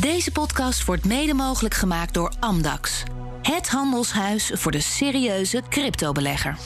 [0.00, 3.02] Deze podcast wordt mede mogelijk gemaakt door Amdax.
[3.42, 6.56] Het handelshuis voor de serieuze cryptobelegger.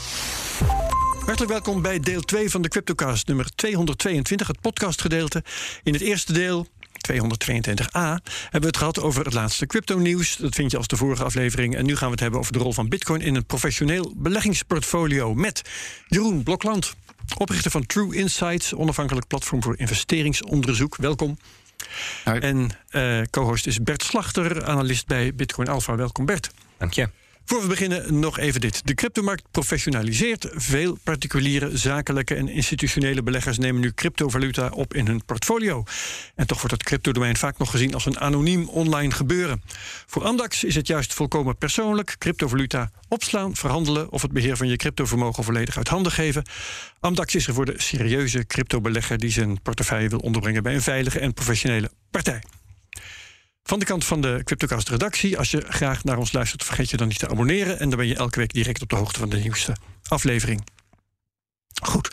[1.19, 5.45] Hartelijk welkom bij deel 2 van de Cryptocast, nummer 222, het podcastgedeelte.
[5.83, 6.67] In het eerste deel
[7.13, 10.37] 222a hebben we het gehad over het laatste crypto-nieuws.
[10.37, 11.77] Dat vind je als de vorige aflevering.
[11.77, 15.35] En nu gaan we het hebben over de rol van Bitcoin in een professioneel beleggingsportfolio
[15.35, 15.63] met
[16.07, 16.95] Jeroen Blokland,
[17.39, 20.97] oprichter van True Insights, onafhankelijk platform voor investeringsonderzoek.
[20.97, 21.39] Welkom.
[22.25, 25.97] En uh, co-host is Bert Slachter, analist bij Bitcoin Alpha.
[25.97, 26.51] Welkom Bert.
[26.79, 27.09] Dank je.
[27.47, 28.87] Voor we beginnen nog even dit.
[28.87, 30.49] De cryptomarkt professionaliseert.
[30.53, 35.85] Veel particuliere, zakelijke en institutionele beleggers nemen nu cryptovaluta op in hun portfolio.
[36.35, 39.63] En toch wordt het cryptodomein vaak nog gezien als een anoniem online gebeuren.
[40.07, 42.17] Voor Amdax is het juist volkomen persoonlijk.
[42.19, 46.45] Cryptovaluta opslaan, verhandelen of het beheer van je cryptovermogen volledig uit handen geven.
[47.01, 51.19] Amdax is er voor de serieuze cryptobelegger die zijn portefeuille wil onderbrengen bij een veilige
[51.19, 52.43] en professionele partij.
[53.67, 55.39] Van de kant van de Cryptocast redactie.
[55.39, 57.79] Als je graag naar ons luistert, vergeet je dan niet te abonneren.
[57.79, 59.77] En dan ben je elke week direct op de hoogte van de nieuwste
[60.09, 60.65] aflevering.
[61.83, 62.11] Goed.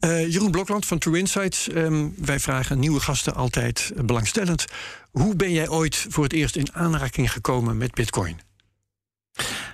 [0.00, 1.68] Uh, Jeroen Blokland van True Insights.
[1.74, 4.64] Um, wij vragen nieuwe gasten altijd belangstellend.
[5.10, 8.40] Hoe ben jij ooit voor het eerst in aanraking gekomen met Bitcoin?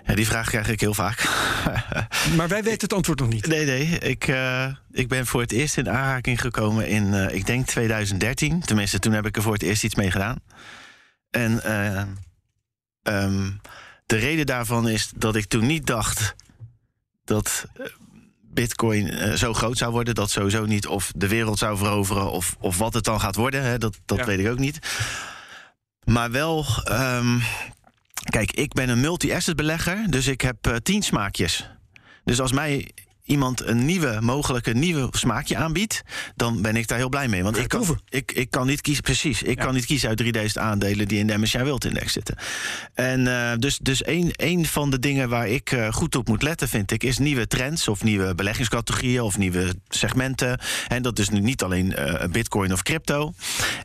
[0.07, 1.25] Ja, die vraag krijg ik heel vaak.
[2.37, 3.47] maar wij weten het antwoord nog niet.
[3.47, 3.99] Nee, nee.
[3.99, 8.61] Ik, uh, ik ben voor het eerst in aanraking gekomen in, uh, ik denk 2013.
[8.61, 10.39] Tenminste, toen heb ik er voor het eerst iets mee gedaan.
[11.35, 13.61] En uh, um,
[14.07, 16.35] de reden daarvan is dat ik toen niet dacht
[17.25, 17.67] dat
[18.41, 20.15] Bitcoin uh, zo groot zou worden.
[20.15, 23.63] Dat sowieso niet of de wereld zou veroveren of, of wat het dan gaat worden.
[23.63, 24.25] Hè, dat dat ja.
[24.25, 24.79] weet ik ook niet.
[26.05, 26.67] Maar wel.
[26.91, 27.43] Um,
[28.25, 31.71] kijk, ik ben een multi-asset belegger, dus ik heb uh, tien smaakjes.
[32.25, 32.91] Dus als mij
[33.25, 36.03] iemand een nieuwe, mogelijke nieuwe smaakje aanbiedt,
[36.37, 37.43] dan ben ik daar heel blij mee.
[37.43, 39.65] Want ik kan, ik, ik kan niet kiezen, precies, ik ja.
[39.65, 42.37] kan niet kiezen uit 3000 aandelen die in de MSCI World Index zitten.
[42.95, 46.43] En uh, dus, dus een, een van de dingen waar ik uh, goed op moet
[46.43, 50.61] letten, vind ik, is nieuwe trends of nieuwe beleggingscategorieën of nieuwe segmenten.
[50.89, 53.33] En dat is nu niet alleen uh, Bitcoin of crypto.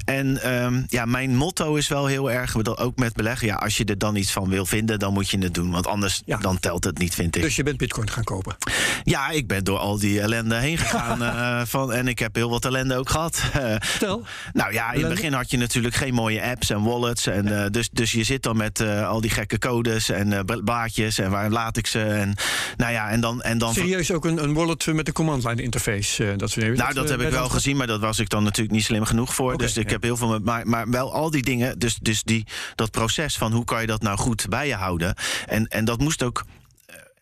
[0.06, 3.86] En um, ja, mijn motto is wel heel erg, ook met beleggen, ja, als je
[3.86, 5.72] er dan iets van wil vinden, dan moet je het doen.
[5.72, 6.38] Want anders ja.
[6.38, 7.42] dan telt het niet, vind ik.
[7.42, 8.58] Dus je bent Bitcoin gaan kopen?
[9.04, 11.22] Ja, ik ben door al die ellende heen gegaan.
[11.22, 13.44] uh, van, en ik heb heel wat ellende ook gehad.
[13.96, 14.26] Stel.
[14.54, 17.28] nou ja, in het begin had je natuurlijk geen mooie apps en wallets.
[17.28, 21.18] En, uh, dus, dus je zit dan met uh, al die gekke codes en blaadjes.
[21.20, 22.02] En waar laat ik ze?
[22.04, 22.36] En,
[22.78, 25.62] nou ja, en dan, en dan Serieus ook een, een wallet met een command line
[25.62, 26.36] interface?
[26.36, 28.84] dat nou, dat, dat heb ik wel gezien, maar dat was ik dan natuurlijk niet
[28.84, 29.54] slim genoeg voor.
[29.54, 29.92] Okay, dus ik ja.
[29.92, 30.44] heb heel veel met.
[30.44, 31.80] Maar, maar wel al die dingen.
[31.80, 35.16] Dus, dus die, dat proces van hoe kan je dat nou goed bij je houden.
[35.46, 36.44] En, en dat moest ook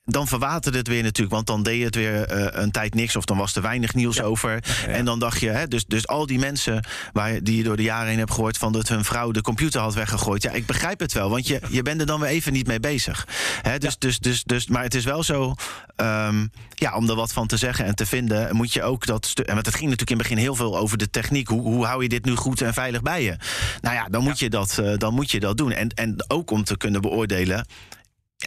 [0.10, 1.36] dan verwaterde het weer natuurlijk.
[1.36, 3.16] Want dan deed het weer uh, een tijd niks.
[3.16, 4.24] Of dan was er weinig nieuws ja.
[4.24, 4.52] over.
[4.52, 4.88] Ja, ja.
[4.88, 7.84] En dan dacht je, hè, dus, dus al die mensen waar, die je door de
[7.84, 8.58] jaren heen hebt gehoord.
[8.58, 10.44] van dat hun vrouw de computer had weggegooid.
[10.44, 11.30] Ja, ik begrijp het wel.
[11.30, 13.28] Want je, je bent er dan weer even niet mee bezig.
[13.62, 15.56] Hè, dus, dus, dus, dus, maar het is wel zo.
[15.96, 18.56] Um, ja, om er wat van te zeggen en te vinden.
[18.56, 19.32] moet je ook dat.
[19.36, 21.48] En want het ging natuurlijk in het begin heel veel over de techniek.
[21.48, 23.36] Hoe, hoe hou je dit nu goed en veilig bij je?
[23.82, 25.72] Nou ja, dan moet, Je, dat, uh, dan moet je dat doen.
[25.72, 27.66] En, en ook om te kunnen beoordelen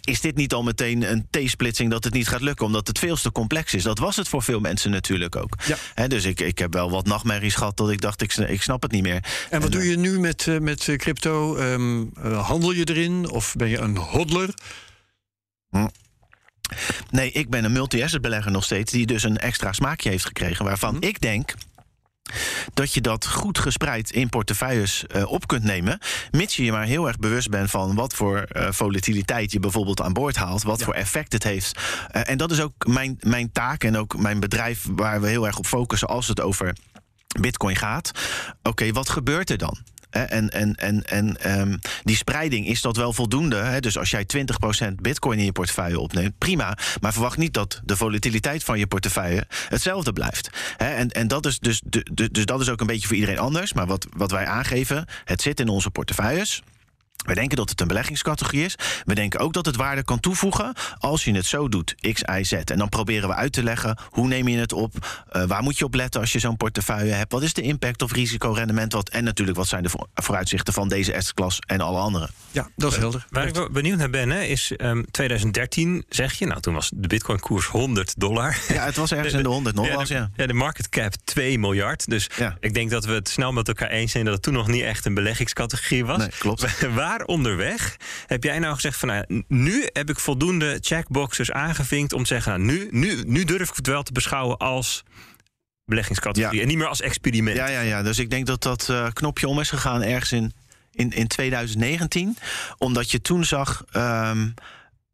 [0.00, 2.66] is dit niet al meteen een T-splitsing dat het niet gaat lukken?
[2.66, 3.82] Omdat het veel te complex is.
[3.82, 5.56] Dat was het voor veel mensen natuurlijk ook.
[5.66, 5.76] Ja.
[5.94, 8.82] He, dus ik, ik heb wel wat nachtmerries gehad dat ik dacht, ik, ik snap
[8.82, 9.24] het niet meer.
[9.50, 11.56] En wat en, doe je nu met, uh, met crypto?
[11.56, 14.54] Um, uh, handel je erin of ben je een hodler?
[15.68, 15.88] Hm.
[17.10, 18.92] Nee, ik ben een multi-asset belegger nog steeds...
[18.92, 20.64] die dus een extra smaakje heeft gekregen...
[20.64, 21.04] waarvan hm.
[21.04, 21.54] ik denk
[22.74, 25.98] dat je dat goed gespreid in portefeuilles uh, op kunt nemen.
[26.30, 30.00] Mits je je maar heel erg bewust bent van wat voor uh, volatiliteit je bijvoorbeeld
[30.00, 30.62] aan boord haalt.
[30.62, 30.84] Wat ja.
[30.84, 31.78] voor effect het heeft.
[32.12, 35.46] Uh, en dat is ook mijn, mijn taak en ook mijn bedrijf waar we heel
[35.46, 36.74] erg op focussen als het over
[37.40, 38.10] Bitcoin gaat.
[38.58, 39.78] Oké, okay, wat gebeurt er dan?
[40.10, 43.56] En, en, en, en um, die spreiding, is dat wel voldoende?
[43.56, 43.80] Hè?
[43.80, 46.78] Dus als jij 20% bitcoin in je portefeuille opneemt, prima.
[47.00, 50.50] Maar verwacht niet dat de volatiliteit van je portefeuille hetzelfde blijft.
[50.76, 50.94] Hè?
[50.94, 53.72] En, en dat is dus, de, dus dat is ook een beetje voor iedereen anders.
[53.72, 56.62] Maar wat, wat wij aangeven, het zit in onze portefeuilles.
[57.26, 58.74] We denken dat het een beleggingscategorie is.
[59.04, 62.42] We denken ook dat het waarde kan toevoegen als je het zo doet, X, Y,
[62.42, 62.52] Z.
[62.52, 64.94] En dan proberen we uit te leggen hoe neem je het op,
[65.32, 68.02] uh, waar moet je op letten als je zo'n portefeuille hebt, wat is de impact
[68.02, 72.28] of risicorendement, wat, en natuurlijk wat zijn de vooruitzichten van deze assetklas en alle andere.
[72.50, 73.26] Ja, dat is helder.
[73.30, 77.08] Waar ik benieuwd naar ben, hè, is um, 2013 zeg je, nou toen was de
[77.08, 78.58] bitcoin-koers 100 dollar.
[78.68, 80.30] Ja, het was ergens in de 100 nog ja, was, ja.
[80.36, 80.46] ja.
[80.46, 82.08] de market cap 2 miljard.
[82.08, 82.56] Dus ja.
[82.60, 84.82] ik denk dat we het snel met elkaar eens zijn dat het toen nog niet
[84.82, 86.18] echt een beleggingscategorie was.
[86.18, 86.66] Nee, klopt.
[87.10, 87.96] waar onderweg
[88.26, 92.52] heb jij nou gezegd van nou, nu heb ik voldoende checkboxes aangevinkt om te zeggen,
[92.52, 95.02] nou, nu, nu, nu durf ik het wel te beschouwen als
[95.84, 96.62] beleggingscategorie ja.
[96.62, 97.56] en niet meer als experiment.
[97.56, 98.02] Ja, ja, ja.
[98.02, 100.52] Dus ik denk dat dat uh, knopje om is gegaan ergens in
[100.92, 102.36] in, in 2019.
[102.78, 103.84] Omdat je toen zag.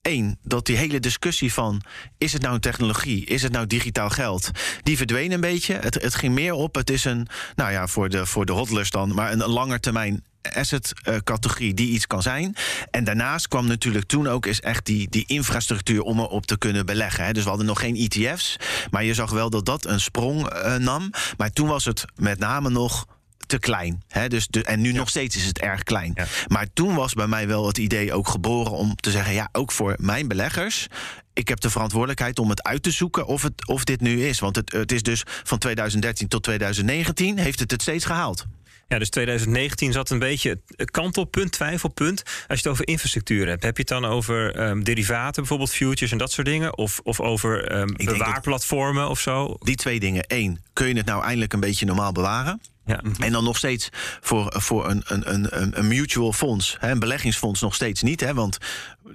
[0.02, 1.82] Eén, dat die hele discussie van
[2.18, 4.50] is het nou een technologie, is het nou digitaal geld,
[4.82, 5.74] die verdween een beetje.
[5.74, 8.90] Het, het ging meer op, het is een, nou ja, voor de, voor de hodlers
[8.90, 12.56] dan, maar een, een langetermijn asset-categorie die iets kan zijn.
[12.90, 16.86] En daarnaast kwam natuurlijk toen ook eens echt die, die infrastructuur om erop te kunnen
[16.86, 17.24] beleggen.
[17.24, 17.32] Hè.
[17.32, 18.56] Dus we hadden nog geen ETF's,
[18.90, 21.10] maar je zag wel dat dat een sprong eh, nam.
[21.36, 23.06] Maar toen was het met name nog
[23.46, 24.02] te klein.
[24.08, 24.28] Hè?
[24.28, 26.12] Dus de, en nu nog steeds is het erg klein.
[26.14, 26.26] Ja.
[26.46, 29.72] Maar toen was bij mij wel het idee ook geboren om te zeggen: ja, ook
[29.72, 30.86] voor mijn beleggers.
[31.32, 34.38] Ik heb de verantwoordelijkheid om het uit te zoeken of, het, of dit nu is.
[34.38, 38.46] Want het, het is dus van 2013 tot 2019 heeft het het steeds gehaald.
[38.88, 40.60] Ja, dus 2019 zat een beetje
[40.90, 42.22] kantelpunt, twijfelpunt.
[42.24, 46.12] Als je het over infrastructuur hebt, heb je het dan over ehm, derivaten, bijvoorbeeld futures
[46.12, 46.78] en dat soort dingen?
[46.78, 49.56] Of, of over dat- bewaarplatformen of zo?
[49.58, 50.24] Die twee dingen.
[50.26, 52.60] Eén, kun je het nou eindelijk een beetje normaal bewaren?
[52.86, 53.00] Ja.
[53.18, 53.88] En dan nog steeds
[54.20, 58.20] voor, voor een, een, een, een- een mutual fonds, hè, een beleggingsfonds nog steeds niet.
[58.20, 58.58] Hè, want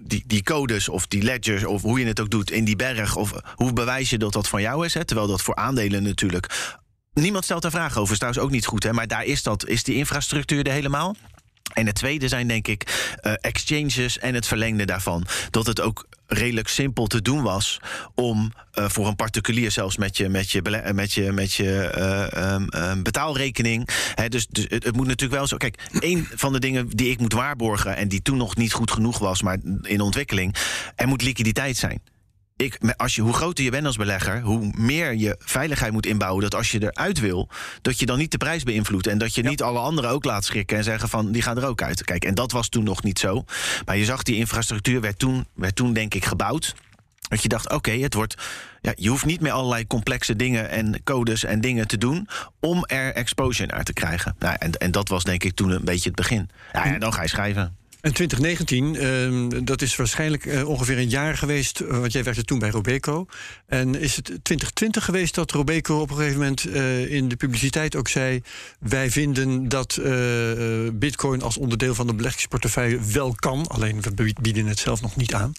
[0.02, 3.16] die, die codes of die ledgers of hoe je het ook doet in die berg...
[3.16, 4.94] of hoe bewijs je dat dat van jou is?
[4.94, 6.78] Hè, terwijl dat voor aandelen natuurlijk...
[7.14, 8.84] Niemand stelt daar vragen over, is trouwens ook niet goed.
[8.84, 11.16] Hè, maar daar is, dat, is die infrastructuur er helemaal.
[11.74, 15.26] En het tweede zijn denk ik eh, exchanges en het verlengde daarvan.
[15.50, 17.80] Dat het ook redelijk simpel te doen was
[18.16, 21.88] om eh, voor een particulier zelfs met je, met je, eh, met je, met je
[21.88, 23.90] eh, ehm, ehm, betaalrekening.
[24.28, 25.58] Dus dus het, het moet natuurlijk wel zo.
[25.58, 28.92] Kijk, een van de dingen die ik moet waarborgen en die toen nog niet goed
[28.92, 30.56] genoeg was, maar in ontwikkeling,
[30.96, 32.02] er moet liquiditeit zijn
[32.62, 36.42] ik, als je, hoe groter je bent als belegger, hoe meer je veiligheid moet inbouwen.
[36.42, 37.50] Dat als je eruit wil,
[37.82, 39.08] dat je dan niet de prijs beïnvloedt.
[39.08, 41.68] En dat je niet alle anderen ook laat schrikken en zeggen van die gaan er
[41.68, 42.04] ook uit.
[42.04, 43.44] Kijk, en dat was toen nog niet zo.
[43.86, 46.76] Maar je zag die infrastructuur werd toen, werd toen denk ik gebouwd.
[47.30, 48.36] Dat je dacht, oké, het wordt.
[48.82, 52.28] Ja, je hoeft niet meer allerlei complexe dingen en codes en dingen te doen
[52.60, 54.36] om er exposure naar te krijgen.
[54.40, 56.50] Nou, en, en dat was denk ik toen een beetje het begin.
[56.74, 57.76] Ja, ja dan ga je schrijven.
[58.02, 62.44] En 2019, ehm, dat is waarschijnlijk eh, ongeveer een jaar geweest, eh, want jij werkte
[62.44, 63.26] toen bij Robeco.
[63.68, 67.96] En is het 2020 geweest dat Robeco op een gegeven moment eh, in de publiciteit
[67.96, 68.42] ook zei:
[68.80, 70.00] Wij vinden dat
[70.94, 75.34] Bitcoin als onderdeel van de beleggingsportefeuille wel kan, alleen we bieden het zelf nog niet
[75.34, 75.52] aan.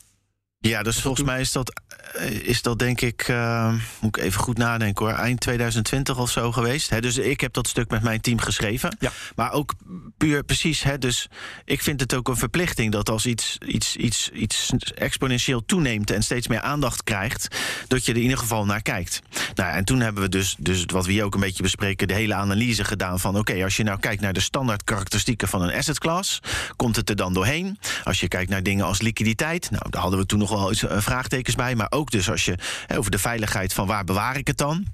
[0.62, 1.82] Ja, dus volgens mij is dat,
[2.14, 6.30] eh, is dat denk ik, eh, moet ik even goed nadenken hoor, eind 2020 of
[6.30, 6.90] zo geweest.
[6.90, 8.96] Hè, dus ik heb dat stuk met mijn team geschreven.
[8.98, 9.10] Ja.
[9.36, 9.74] Maar ook
[10.16, 11.28] puur precies, hè, dus
[11.64, 16.22] ik vind het ook een verplichting dat als iets, iets, iets, iets exponentieel toeneemt en
[16.22, 17.56] steeds meer aandacht krijgt,
[17.88, 19.20] dat je er in ieder geval naar kijkt.
[19.54, 22.14] Nou, en toen hebben we dus, dus wat we hier ook een beetje bespreken, de
[22.14, 25.74] hele analyse gedaan van oké, als je nou kijkt naar de standaard karakteristieken van een
[25.74, 26.40] asset class,
[26.76, 27.78] komt het er dan doorheen?
[28.04, 30.82] Als je kijkt naar dingen als liquiditeit, nou, daar hadden we toen nog wel iets
[30.82, 32.58] eh, vraagtekens bij, maar ook dus als je
[32.96, 34.86] over de veiligheid van waar bewaar ik het dan?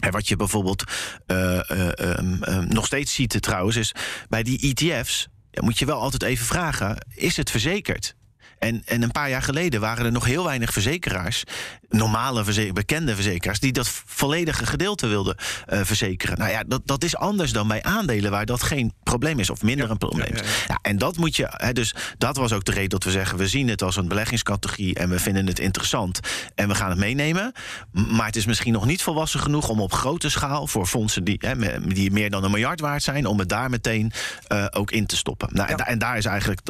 [0.00, 0.84] En wat je bijvoorbeeld
[1.26, 3.94] eh, eh, ehm, ehm, nog steeds ziet trouwens, is
[4.28, 8.14] bij die ETF's ja, moet je wel altijd even vragen: is het verzekerd?
[8.62, 11.42] En, en een paar jaar geleden waren er nog heel weinig verzekeraars,
[11.88, 15.36] normale verze- bekende verzekeraars, die dat volledige gedeelte wilden
[15.66, 16.38] eh, verzekeren.
[16.38, 19.62] Nou ja, dat, dat is anders dan bij aandelen waar dat geen probleem is of
[19.62, 20.40] minder een probleem is.
[20.68, 23.38] ja, en dat moet je, hè, dus dat was ook de reden dat we zeggen:
[23.38, 26.20] we zien het als een beleggingscategorie en we vinden het interessant
[26.54, 27.52] en we gaan het meenemen.
[27.92, 31.36] Maar het is misschien nog niet volwassen genoeg om op grote schaal voor fondsen die,
[31.38, 34.12] hè, die meer dan een miljard waard zijn, om het daar meteen
[34.46, 35.48] eh, ook in te stoppen.
[35.52, 36.60] Nou, en, da- en daar is eigenlijk,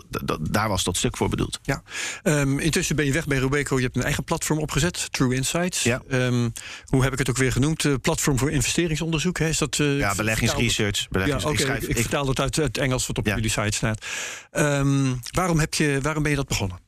[0.50, 1.58] daar was dat stuk voor bedoeld.
[1.62, 1.81] Ja.
[2.22, 3.76] Ehm, intussen ben je weg bij Robeco.
[3.76, 5.82] Je hebt een eigen platform opgezet, True Insights.
[5.82, 6.02] Ja.
[6.08, 6.48] Ehm,
[6.84, 7.84] hoe heb ik het ook weer genoemd?
[7.84, 9.38] Eh, platform voor investeringsonderzoek.
[9.38, 9.48] Hè?
[9.48, 11.08] Is dat, eh, Ja, beleggingsresearch.
[11.08, 13.34] Beleggings, ik ik, schrijf, ik ik- vertaal dat uit het Engels wat op Ja.
[13.34, 14.04] jullie site staat.
[14.50, 16.78] Ehm, waarom, heb je, waarom ben je dat begonnen?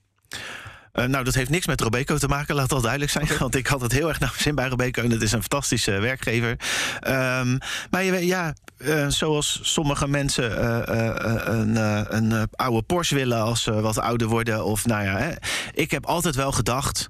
[0.94, 3.28] Eh, nou, dat heeft niks met Robeco te maken, laat dat duidelijk zijn.
[3.38, 5.02] Want ik had het heel erg naar mijn zin bij Robeco.
[5.02, 6.56] En het is een fantastische werkgever.
[7.00, 7.58] Ehm,
[7.90, 13.14] maar je, ja, eh, zoals sommige mensen eh, eh, een, eh, een eh, oude Porsche
[13.14, 14.64] willen als ze wat ouder worden.
[14.64, 15.32] Of nou ja, hè,
[15.72, 17.08] ik heb altijd wel gedacht.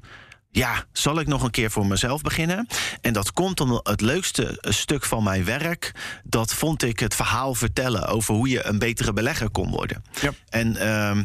[0.50, 2.66] Ja, zal ik nog een keer voor mezelf beginnen?
[3.00, 5.92] En dat komt omdat het leukste stuk van mijn werk.
[6.24, 10.04] Dat vond ik het verhaal vertellen over hoe je een betere belegger kon worden.
[10.20, 10.30] Ja.
[10.48, 11.24] En ehm,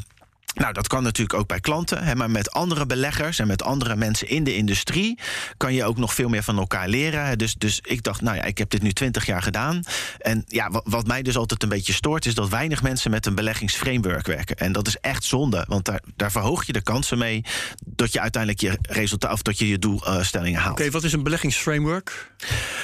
[0.54, 3.96] nou, dat kan natuurlijk ook bij klanten, hè, maar met andere beleggers en met andere
[3.96, 5.20] mensen in de industrie
[5.58, 7.26] kan je ook nog veel meer van elkaar leren.
[7.26, 7.36] hè.
[7.36, 9.84] Dus, dus ik dacht, nou ja, ik heb dit nu twintig jaar gedaan.
[10.18, 13.26] En ja, wat, wat mij dus altijd een beetje stoort, is dat weinig mensen met
[13.26, 14.56] een beleggingsframework werken.
[14.56, 17.44] En dat is echt zonde, want daar, daar verhoog je de kansen mee
[17.86, 20.80] dat je uiteindelijk je resultaat of dat je je doelstellingen haalt.
[20.80, 22.32] Oké, wat is een beleggingsframework?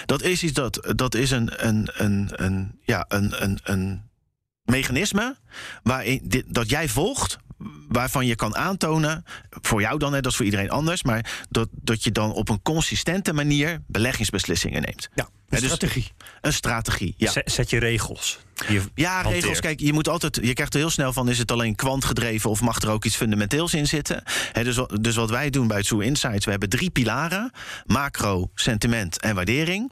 [0.05, 4.01] Dat is iets dat, dat is een, een, een, een, ja, een, een, een
[4.63, 5.35] mechanisme
[5.83, 7.37] waarin dit, dat jij volgt.
[7.89, 11.69] Waarvan je kan aantonen, voor jou dan, hè, dat is voor iedereen anders, maar dat,
[11.71, 15.09] dat je dan op een consistente manier beleggingsbeslissingen neemt.
[15.15, 16.11] Ja, Een dus strategie.
[16.41, 17.31] Een strategie, ja.
[17.31, 18.39] Zet, zet je regels.
[18.67, 19.35] je Ja, hanteert.
[19.41, 19.59] regels.
[19.59, 20.35] Kijk, je moet altijd.
[20.41, 23.15] Je krijgt er heel snel van: is het alleen kwantgedreven of mag er ook iets
[23.15, 24.23] fundamenteels in zitten?
[24.51, 27.51] Hè, dus, wat- dus wat wij doen bij Zoo Insights, we hebben drie pilaren:
[27.85, 29.91] macro, sentiment en waardering.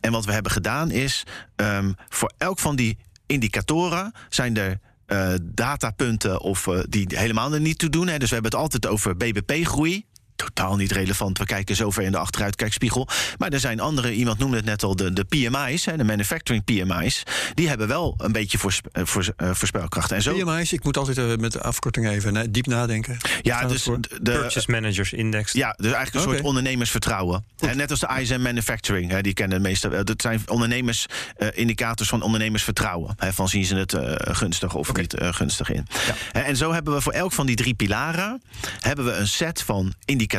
[0.00, 1.22] En wat we hebben gedaan is:
[1.56, 4.78] ehm, voor elk van die indicatoren zijn er.
[5.12, 8.08] Eh, datapunten of eh, die helemaal er niet toe doen.
[8.08, 8.18] Hè.
[8.18, 10.06] Dus we hebben het altijd over BBP-groei.
[10.44, 11.38] Totaal niet relevant.
[11.38, 13.08] We kijken zover in de achteruitkijkspiegel.
[13.38, 16.64] Maar er zijn andere, iemand noemde het net al, de, de PMI's, hè, de manufacturing
[16.64, 17.22] PMI's.
[17.54, 19.02] Die hebben wel een beetje voorsp eh,
[19.36, 20.12] eh, voorspelkracht.
[20.12, 23.16] En zo, PMI's, ik moet altijd eh, met de afkorting even na- diep nadenken.
[23.42, 24.00] ja, dus voor?
[24.00, 25.52] de, Purchase Managers Index.
[25.52, 27.44] ja, dus eigenlijk een soort ondernemersvertrouwen.
[27.58, 30.04] En net als de ISM Manufacturing, hè, die kennen de meeste.
[30.04, 33.14] Dat zijn ondernemersindicators van ondernemersvertrouwen.
[33.18, 35.86] Hè, van zien ze het eh, gunstig of niet eh, gunstig in.
[36.32, 38.42] Hè, En zo hebben we voor elk van die drie pilaren
[38.80, 40.31] hebben we een set van indicatoren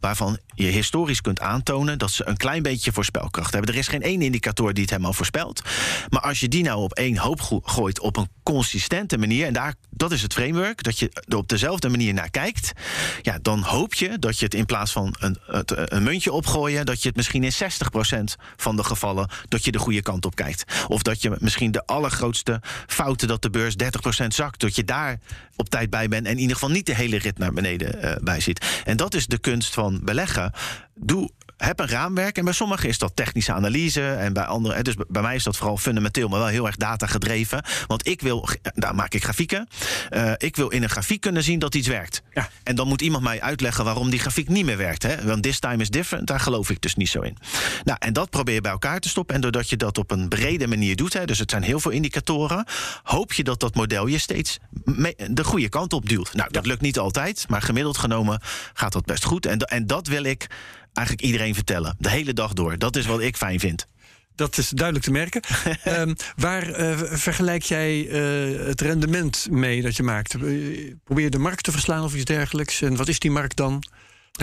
[0.00, 3.72] waarvan je historisch kunt aantonen dat ze een klein beetje voorspelkracht hebben.
[3.72, 5.62] Er is geen één indicator die het helemaal voorspelt.
[6.08, 9.52] Maar als je die nou op één hoop go- gooit op een consistente manier, en
[9.52, 12.72] daar, dat is het framework, dat je er op dezelfde manier naar kijkt,
[13.22, 15.38] ja, dan hoop je dat je het in plaats van een,
[15.74, 17.56] een muntje opgooien, dat je het misschien in 60%
[18.56, 20.64] van de gevallen dat je de goede kant op kijkt.
[20.88, 23.74] Of dat je misschien de allergrootste fouten dat de beurs
[24.22, 25.18] 30% zakt, dat je daar
[25.56, 28.16] op tijd bij bent en in ieder geval niet de hele rit naar beneden eh,
[28.22, 28.66] bij zit.
[28.84, 30.52] En dat is de kunst van beleggen.
[30.94, 32.38] Doe heb een raamwerk.
[32.38, 34.10] En bij sommigen is dat technische analyse.
[34.10, 34.76] En bij anderen.
[34.76, 37.62] hè, Dus bij mij is dat vooral fundamenteel, maar wel heel erg data gedreven.
[37.86, 38.48] Want ik wil.
[38.74, 39.68] Daar maak ik grafieken.
[40.08, 42.22] Eh, ik wil in een grafiek kunnen zien dat iets werkt.
[42.34, 42.48] Ja.
[42.62, 45.02] En dan moet iemand mij uitleggen waarom die grafiek niet meer werkt.
[45.02, 45.24] Hè?
[45.24, 46.26] Want this time is different.
[46.26, 47.36] Daar geloof ik dus niet zo in.
[47.84, 49.34] Nou, en dat probeer je bij elkaar te stoppen.
[49.34, 51.90] En doordat je dat op een brede manier doet, hè, dus het zijn heel veel
[51.90, 52.64] indicatoren,
[53.02, 54.58] hoop je dat dat model je steeds
[55.30, 56.34] de goede kant op duwt.
[56.34, 58.40] Nou, dat lukt niet altijd, maar gemiddeld genomen
[58.74, 59.46] gaat dat best goed.
[59.46, 60.46] En, en dat wil ik
[60.92, 61.96] eigenlijk iedereen vertellen.
[61.98, 62.78] De hele dag door.
[62.78, 63.86] Dat is wat ik fijn vind.
[64.34, 65.42] Dat is duidelijk te merken.
[65.82, 70.34] Ehm, waar eh, vergelijk jij eh, het rendement mee dat je maakt?
[70.34, 70.40] Eh,
[71.04, 72.82] Probeer je de markt te verslaan of iets dergelijks?
[72.82, 73.82] En wat is die markt dan?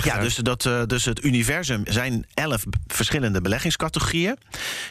[0.04, 4.38] Ja, dus, dat, eh, dus het universum zijn elf verschillende beleggingscategorieën.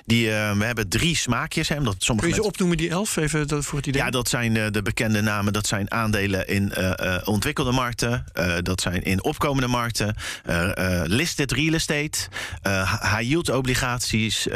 [0.06, 1.68] Die, eh, we hebben drie smaakjes.
[1.68, 4.02] Hè, omdat sommige Kun je ze opnoemen, die elf, even dat voor het idee?
[4.02, 5.52] Ja, dat zijn eh, de bekende namen.
[5.52, 6.72] Dat zijn aandelen in
[7.24, 8.24] ontwikkelde markten.
[8.62, 10.16] dat zijn in opkomende markten.
[11.04, 12.18] listed real estate.
[12.62, 14.46] eh, high yield obligaties.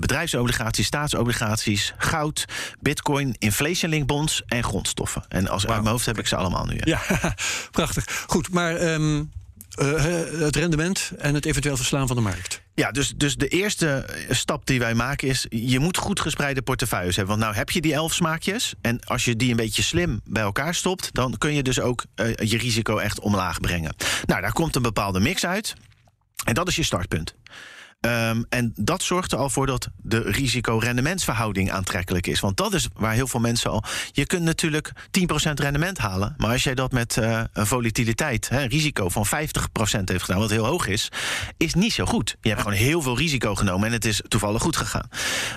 [0.00, 1.94] bedrijfsobligaties, staatsobligaties.
[1.98, 2.44] Goud,
[2.80, 5.24] bitcoin, inflation link bonds en grondstoffen.
[5.28, 6.78] En als uit mijn hoofd heb ik ze allemaal nu.
[6.84, 7.00] Ja.
[7.08, 7.34] Ja,
[7.70, 8.24] prachtig.
[8.26, 9.22] Goed, maar ehm,
[9.74, 10.04] eh,
[10.40, 12.62] het rendement en het eventueel verslaan van de markt.
[12.74, 15.46] Ja, dus, dus de eerste stap die wij maken is...
[15.48, 17.34] je moet goed gespreide portefeuilles hebben.
[17.34, 18.74] Want nou heb je die elf smaakjes...
[18.80, 21.14] en als je die een beetje slim bij elkaar stopt...
[21.14, 23.94] dan kun je dus ook eh, je risico echt omlaag brengen.
[24.26, 25.74] Nou, daar komt een bepaalde mix uit.
[26.44, 27.34] En dat is je startpunt.
[28.00, 32.40] Ehm, en dat zorgt er al voor dat de risico-rendementsverhouding aantrekkelijk is.
[32.40, 33.84] Want dat is waar heel veel mensen al.
[34.12, 36.34] Je kunt natuurlijk 10% rendement halen.
[36.36, 40.40] Maar als jij dat met eh, een volatiliteit, hè, een risico van 50% heeft gedaan,
[40.40, 41.08] wat heel hoog is,
[41.56, 42.36] is niet zo goed.
[42.40, 45.08] Je hebt gewoon heel veel risico genomen en het is toevallig goed gegaan.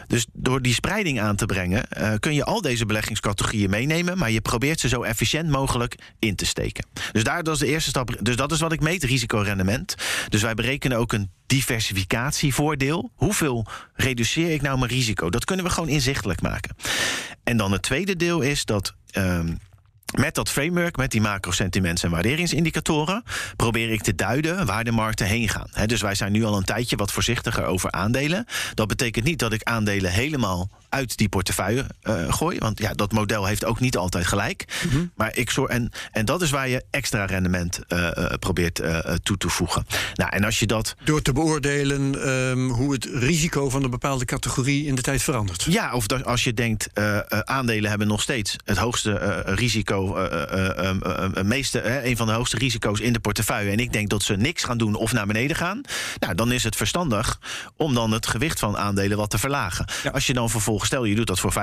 [0.08, 4.18] Dus door die spreiding aan te brengen, eh, kun je al deze beleggingscategorieën meenemen.
[4.18, 6.86] Maar je probeert ze zo efficiënt mogelijk in te steken.
[7.12, 8.16] Dus daar dat is de eerste stap.
[8.20, 9.96] Dus dat is wat ik meet, risicorendement.
[10.30, 13.12] Dus wij berekenen ook een diversificatievoordeel.
[13.16, 15.30] Hoeveel reduceer ik nou mijn risico?
[15.30, 16.76] Dat kunnen we gewoon inzichtelijk maken.
[17.44, 18.94] En dan het tweede deel is dat.
[19.12, 19.54] ehm,
[20.18, 23.24] met dat framework, met die macro-sentiments- en waarderingsindicatoren,
[23.56, 25.68] probeer ik te duiden waar de markten heen gaan.
[25.86, 28.46] Dus wij zijn nu al een tijdje wat voorzichtiger over aandelen.
[28.74, 32.58] Dat betekent niet dat ik aandelen helemaal uit die portefeuille eh, gooi.
[32.58, 34.66] Want ja, dat model heeft ook niet altijd gelijk.
[35.16, 38.82] Maar ik zorg, en, en dat is waar je extra rendement eh, eh, probeert
[39.24, 39.86] toe te voegen.
[40.14, 44.26] Nou, en als je dat Door te beoordelen ehm, hoe het risico van een bepaalde
[44.26, 45.64] categorie in de tijd verandert.
[45.64, 46.90] Ja, of dat als je denkt,
[47.44, 50.18] aandelen hebben nog steeds het hoogste risico,
[51.44, 53.72] meeste, een van de hoogste risico's in de portefeuille.
[53.72, 55.82] En ik denk dat ze niks gaan doen of naar beneden gaan.
[56.20, 57.40] Nou, dan is het verstandig
[57.78, 59.86] om dan het gewicht van aandelen wat te verlagen.
[60.12, 61.56] Als je dan vervolgens, stel je doet dat voor 5%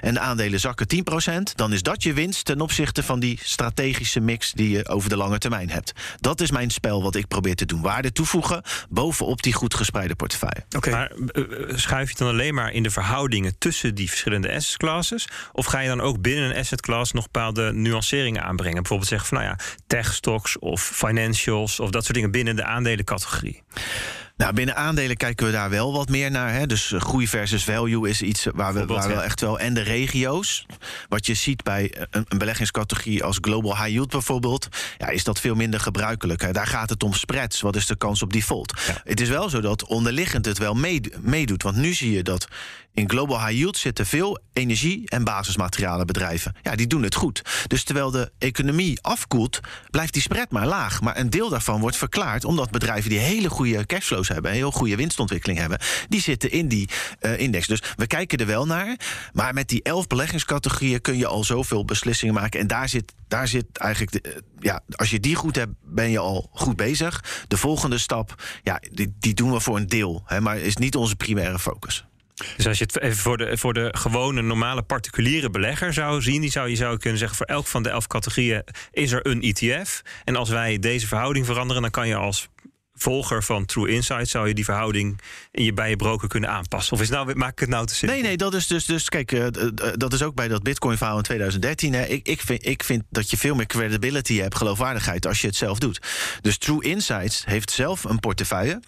[0.00, 0.86] en de aandelen zakken
[1.30, 5.08] 10%, dan is dat je winst ten opzichte van die strategische mix die je over
[5.08, 5.92] de lange termijn hebt.
[6.20, 7.82] Dat is mijn spel wat ik probeer te doen.
[7.82, 10.64] Waarde toevoegen bovenop die goed gespreide portefeuille.
[10.76, 10.90] Oké.
[10.90, 14.52] Maar eh, eh, schuif je het dan alleen maar in de verhoudingen tussen die verschillende
[14.52, 15.28] asset classes?
[15.52, 18.78] Of ga je dan ook binnen een asset class nog bepaalde nuanceringen aanbrengen?
[18.78, 22.64] Bijvoorbeeld zeggen van nou ja, tech stocks of financials of dat soort dingen binnen de
[22.64, 23.62] aandelencategorie.
[24.40, 26.52] Nou, binnen aandelen kijken we daar wel wat meer naar.
[26.52, 26.66] Hè.
[26.66, 29.58] Dus eh, groei versus value is iets waar we, waar we wel echt wel.
[29.58, 30.66] En de regio's.
[31.08, 34.68] Wat je ziet bij een, een beleggingscategorie als Global High Yield bijvoorbeeld.
[34.98, 36.40] Ja, is dat veel minder gebruikelijk.
[36.42, 36.52] Hè.
[36.52, 37.60] Daar gaat het om spreads.
[37.60, 38.80] Wat is de kans op default?
[39.04, 40.74] Het is wel zo dat onderliggend het wel
[41.20, 41.62] meedoet.
[41.62, 42.48] Want nu zie je dat
[42.94, 46.54] in Global High Yield zitten veel energie- en basismaterialenbedrijven.
[46.62, 47.42] Ja, die doen het goed.
[47.66, 51.00] Dus terwijl de economie afkoelt, blijft die spread maar laag.
[51.00, 54.96] Maar een deel daarvan wordt verklaard omdat bedrijven die hele goede cashflows hebben, heel goede
[54.96, 55.78] winstontwikkeling hebben,
[56.08, 56.88] die zitten in die
[57.20, 57.66] uh, index.
[57.66, 58.96] Dus we kijken er wel naar.
[59.32, 62.60] Maar met die elf beleggingscategorieën kun je al zoveel beslissingen maken.
[62.60, 66.10] En daar zit, daar zit eigenlijk, de, uh, ja, als je die goed hebt, ben
[66.10, 67.44] je al goed bezig.
[67.48, 70.96] De volgende stap, ja, die, die doen we voor een deel, hè, maar is niet
[70.96, 72.04] onze primaire focus.
[72.56, 76.40] Dus als je het even voor de, voor de gewone normale particuliere belegger zou zien,
[76.40, 79.42] die zou je zou kunnen zeggen: voor elk van de elf categorieën is er een
[79.42, 80.02] ETF.
[80.24, 82.48] En als wij deze verhouding veranderen, dan kan je als
[83.00, 85.20] volger van True Insight zou je die verhouding
[85.50, 86.92] in je bij je broker kunnen aanpassen?
[86.92, 88.16] Of is nou, maak ik het nou te simpel?
[88.16, 89.46] Nee, nee, dat is dus, dus kijk, uh,
[89.92, 91.92] dat is ook bij dat Bitcoin-verhaal in 2013.
[91.92, 92.04] Hè.
[92.04, 95.56] Ik, ik, vind, ik vind dat je veel meer credibility hebt, geloofwaardigheid, als je het
[95.56, 96.00] zelf doet.
[96.40, 98.80] Dus True Insights heeft zelf een portefeuille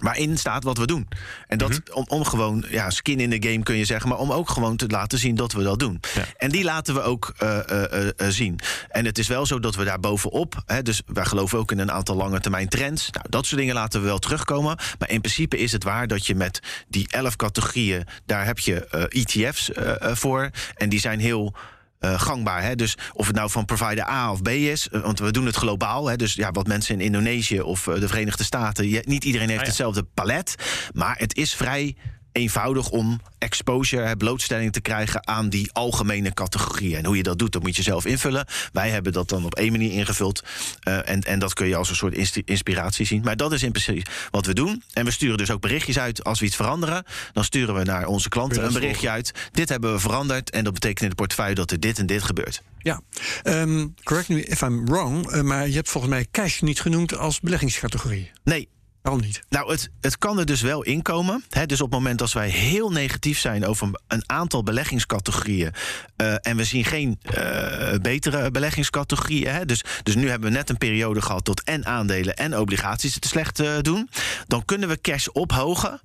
[0.00, 1.08] waarin staat wat we doen.
[1.46, 4.32] En dat om, om gewoon, ja, skin in the game kun je zeggen, maar om
[4.32, 6.00] ook gewoon te laten zien dat we dat doen.
[6.14, 6.24] Ja.
[6.36, 8.58] En die laten we ook uh, uh, uh, zien.
[8.88, 11.78] En het is wel zo dat we daar bovenop, hè, dus wij geloven ook in
[11.78, 13.10] een aantal lange termijn trends.
[13.10, 14.76] Nou, dat soort dingen laten we wel terugkomen.
[14.98, 18.86] Maar in principe is het waar dat je met die elf categorieën, daar heb je
[19.08, 20.50] ETF's voor.
[20.74, 21.54] En die zijn heel
[22.00, 22.62] uh, gangbaar.
[22.62, 22.74] Hè?
[22.74, 25.56] Dus of het nou van provider A of B is, uh, want we doen het
[25.56, 26.06] globaal.
[26.06, 26.16] Hè?
[26.16, 29.60] Dus ja, wat mensen in Indonesië of uh, de Verenigde Staten, je, niet iedereen heeft
[29.60, 29.70] ah, ja.
[29.70, 30.54] hetzelfde palet.
[30.94, 31.96] Maar het is vrij
[32.38, 36.96] eenvoudig om exposure, blootstelling te krijgen aan die algemene categorieën.
[36.96, 38.46] En hoe je dat doet, dat moet je zelf invullen.
[38.72, 40.44] Wij hebben dat dan op één manier ingevuld.
[40.88, 43.22] Uh, en, en dat kun je als een soort inspiratie zien.
[43.22, 44.82] Maar dat is in principe wat we doen.
[44.92, 47.04] En we sturen dus ook berichtjes uit als we iets veranderen.
[47.32, 49.32] Dan sturen we naar onze klanten een berichtje uit.
[49.52, 50.50] Dit hebben we veranderd.
[50.50, 52.62] En dat betekent in de portefeuille dat er dit en dit gebeurt.
[52.78, 53.00] Ja,
[53.44, 55.32] um, correct me if I'm wrong.
[55.32, 58.30] Uh, maar je hebt volgens mij cash niet genoemd als beleggingscategorie.
[58.44, 58.68] Nee,
[59.02, 59.42] Waarom niet?
[59.48, 61.44] Nou, het, het kan er dus wel inkomen.
[61.48, 61.66] Hè?
[61.66, 65.72] Dus op het moment dat wij heel negatief zijn over een aantal beleggingscategorieën.
[66.16, 69.54] Uh, en we zien geen uh, betere beleggingscategorieën.
[69.54, 69.64] Hè?
[69.64, 73.24] Dus, dus nu hebben we net een periode gehad tot en aandelen en obligaties het
[73.24, 74.10] slecht uh, doen.
[74.46, 76.00] Dan kunnen we cash ophogen.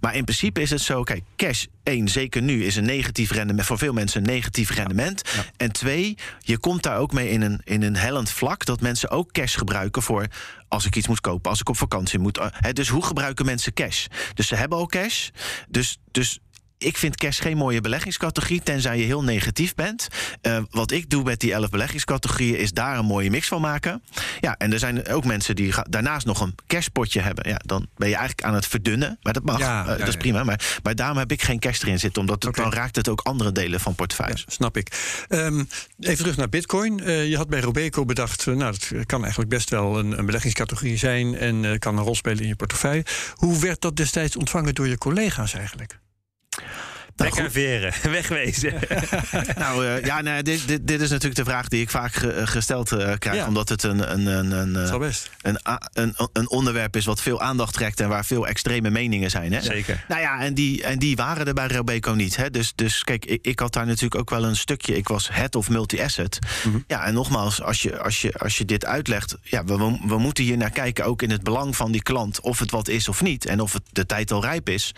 [0.00, 3.66] Maar in principe is het zo, kijk, cash één, zeker nu, is een negatief rendement.
[3.66, 5.22] Voor veel mensen een negatief rendement.
[5.24, 5.44] Ja, ja.
[5.56, 9.10] En twee, je komt daar ook mee in een, in een hellend vlak dat mensen
[9.10, 10.26] ook cash gebruiken voor
[10.70, 12.38] als ik iets moet kopen, als ik op vakantie moet.
[12.42, 14.06] He, dus hoe gebruiken mensen cash?
[14.34, 15.28] Dus ze hebben al cash.
[15.68, 16.38] Dus, dus
[16.80, 20.08] ik vind cash geen mooie beleggingscategorie, tenzij je heel negatief bent.
[20.42, 24.02] Uh, wat ik doe met die elf beleggingscategorieën is daar een mooie mix van maken.
[24.40, 27.48] Ja, en er zijn ook mensen die daarnaast nog een cashpotje hebben.
[27.48, 29.18] Ja, dan ben je eigenlijk aan het verdunnen.
[29.22, 30.44] Maar dat mag, ja, uh, ja, dat is prima.
[30.44, 33.20] Maar, maar daarom heb ik geen cash erin zitten, omdat het, dan raakt het ook
[33.20, 34.44] andere delen van portefeuilles.
[34.46, 35.24] snap ik.
[35.28, 37.00] Um, even terug naar Bitcoin.
[37.02, 40.96] Uh, je had bij Robeco bedacht, nou, dat kan eigenlijk best wel een, een beleggingscategorie
[40.96, 43.04] zijn en kan een rol spelen in je portefeuille.
[43.34, 45.98] Hoe werd dat destijds ontvangen door je collega's eigenlijk?
[47.20, 48.74] Wegaveren, wegwezen.
[49.58, 52.34] nou uh, ja, nee, dit, dit, dit, is natuurlijk de vraag die ik vaak ge,
[52.34, 53.36] uh, gesteld uh, krijg.
[53.36, 53.46] Ja.
[53.46, 54.74] Omdat het een, een, een, een,
[55.42, 55.58] een,
[55.92, 59.52] een, een onderwerp is wat veel aandacht trekt en waar veel extreme meningen zijn.
[59.52, 59.62] Hè?
[59.62, 60.04] Zeker.
[60.08, 62.36] Nou ja, en die, en die waren er bij Robeco niet.
[62.36, 62.50] Hè?
[62.50, 64.96] Dus, dus kijk, ik, ik had daar natuurlijk ook wel een stukje.
[64.96, 66.38] Ik was head of multi-asset.
[66.64, 66.84] Mm -hmm.
[66.86, 69.36] Ja, en nogmaals, als je, als je, als je dit uitlegt.
[69.42, 72.40] Ja, we, we, we moeten hier naar kijken, ook in het belang van die klant.
[72.40, 73.46] Of het wat is of niet.
[73.46, 74.94] En of het de tijd al rijp is.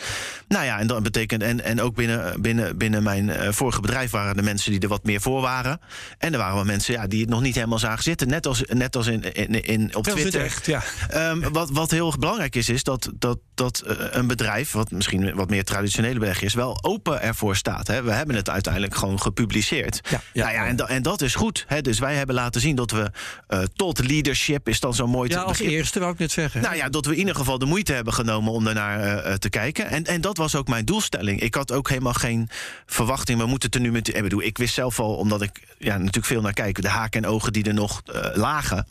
[0.49, 1.43] Nou ja, en dat betekent.
[1.43, 4.89] En, en ook binnen binnen, binnen mijn uh, vorige bedrijf waren er mensen die er
[4.89, 5.81] wat meer voor waren.
[6.19, 8.29] En er waren wel mensen ja, die het nog niet helemaal zagen zitten.
[8.29, 10.41] Net als, net als in, in, in, op Twitter.
[10.41, 10.83] Echt, ja.
[11.15, 15.35] um, wat, wat heel belangrijk is, is dat, dat, dat uh, een bedrijf, wat misschien
[15.35, 17.87] wat meer traditionele belegger is, wel open ervoor staat.
[17.87, 18.03] Hè.
[18.03, 20.01] We hebben het uiteindelijk gewoon gepubliceerd.
[20.11, 21.65] Ja, ja, nou ja, en, da, en dat is goed.
[21.69, 21.81] Hè.
[21.81, 23.11] Dus wij hebben laten zien dat we
[23.49, 25.77] uh, tot leadership is dan zo mooi ja, te als begrip.
[25.77, 26.63] eerste wou ik net zeggen.
[26.63, 29.87] Nou ja, dat we in ieder geval de moeite hebben genomen om daarnaar te kijken.
[29.87, 31.41] En, en dat was ook mijn doelstelling.
[31.41, 32.49] Ik had ook helemaal geen
[32.87, 33.39] verwachting.
[33.39, 34.09] We moeten er nu met.
[34.09, 37.23] Ik bedoel, ik wist zelf al, omdat ik ja, natuurlijk veel naar kijk, de haken
[37.23, 38.87] en ogen die er nog uh, lagen.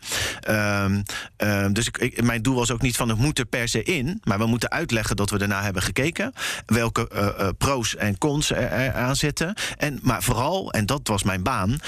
[0.50, 1.04] Um,
[1.38, 4.22] um, dus ik, mijn doel was ook niet van het moet er per se in.
[4.24, 6.34] Maar we moeten uitleggen dat we daarna hebben gekeken.
[6.66, 9.54] Welke uh, uh, pro's en cons er, aan zitten.
[9.78, 11.80] En, maar vooral, en dat was mijn baan.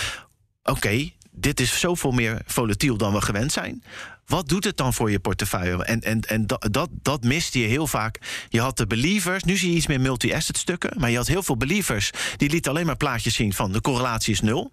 [0.63, 3.84] Oké, dit is zoveel meer volatiel dan we gewend zijn.
[4.25, 5.83] Wat doet het dan voor je portefeuille?
[5.83, 8.45] En, en, en dat, dat, dat miste je heel vaak.
[8.49, 11.43] Je had de believers, nu zie je iets meer multi-asset stukken, maar je had heel
[11.43, 14.71] veel believers die lieten alleen maar plaatjes zien van de correlatie is nul.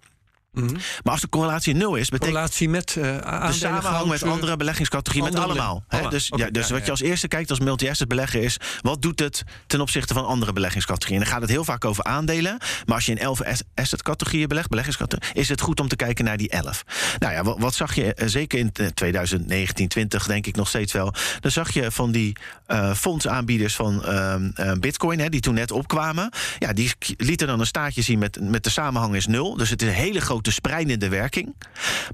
[0.51, 0.73] Mhm.
[0.73, 3.03] Maar als de correlatie nul is, betekent Relatie met uh,
[3.47, 5.83] de samenhang met andere beleggingscategorieën, met allemaal.
[5.89, 6.09] le- Hè?
[6.09, 8.57] Dus, Oké, ja, dus ja, wat ja, je als eerste kijkt als multi-asset belegger is...
[8.81, 11.19] wat doet het ten opzichte van andere beleggingscategorieën?
[11.19, 12.57] En dan gaat het heel vaak over aandelen.
[12.85, 15.35] Maar als je in 11 as- asset-categorieën belegt, beleggingscategorieën...
[15.35, 16.83] is het goed om te kijken naar die 11.
[17.19, 20.67] Nou ja, wat, wat zag je eh, zeker in eh, 2019, 20 denk ik nog
[20.67, 21.13] steeds wel...
[21.39, 22.35] dan zag je van die
[22.65, 25.19] eh, fondsaanbieders van ehm, eh, bitcoin...
[25.19, 26.29] Hè, die toen net opkwamen...
[26.59, 29.55] ja, die lieten dan een staartje zien met, met de samenhang is nul.
[29.57, 31.55] Dus het is een hele grote spreidende werking.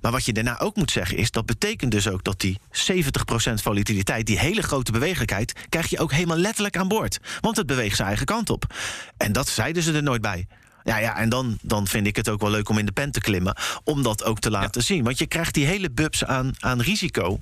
[0.01, 1.31] Maar wat je daarna ook moet zeggen is...
[1.31, 4.25] dat betekent dus ook dat die 70% volatiliteit...
[4.25, 5.53] die hele grote bewegelijkheid...
[5.69, 7.19] krijg je ook helemaal letterlijk aan boord.
[7.41, 8.75] Want het beweegt zijn eigen kant op.
[9.17, 10.47] En dat zeiden ze er nooit bij.
[10.87, 13.11] Ja, ja, en dan, dan vind ik het ook wel leuk om in de pen
[13.11, 13.57] te klimmen...
[13.83, 15.03] om dat ook te laten zien.
[15.03, 17.39] Want je krijgt die hele bubs aan, aan risico...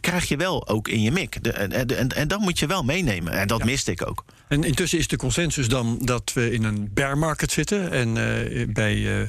[0.00, 1.42] krijg je wel ook in je mik.
[1.42, 3.32] De, en, en, en, en dat moet je wel meenemen.
[3.32, 4.24] En dat miste ik ook.
[4.48, 7.92] En intussen is de consensus dan dat we in een bear market zitten.
[7.92, 9.28] En eh, bij eh,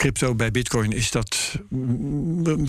[0.00, 1.58] crypto, bij bitcoin, is dat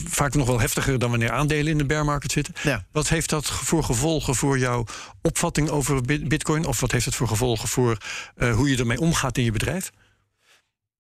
[0.06, 2.54] vaak nog wel heftiger dan wanneer aandelen in de bear market zitten.
[2.64, 2.86] Ja.
[2.92, 4.86] Wat heeft dat voor gevolgen voor jouw
[5.22, 6.66] opvatting over bit- bitcoin?
[6.66, 7.98] Of wat heeft het voor gevolgen voor
[8.36, 9.92] eh, hoe je ermee omgaat in je bedrijf?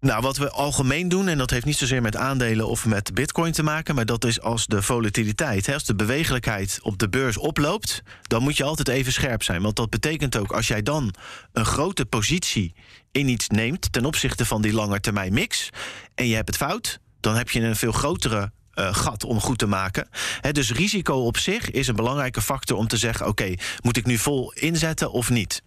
[0.01, 3.51] Nou, wat we algemeen doen, en dat heeft niet zozeer met aandelen of met bitcoin
[3.51, 7.37] te maken, maar dat is als de volatiliteit, hè, als de bewegelijkheid op de beurs
[7.37, 9.61] oploopt, dan moet je altijd even scherp zijn.
[9.61, 11.13] Want dat betekent ook, als jij dan
[11.53, 12.73] een grote positie
[13.11, 15.69] in iets neemt ten opzichte van die langetermijn mix,
[16.15, 19.57] en je hebt het fout, dan heb je een veel grotere eh, gat om goed
[19.57, 20.07] te maken.
[20.51, 24.17] Dus risico op zich is een belangrijke factor om te zeggen: oké, moet ik nu
[24.17, 25.63] vol inzetten of niet?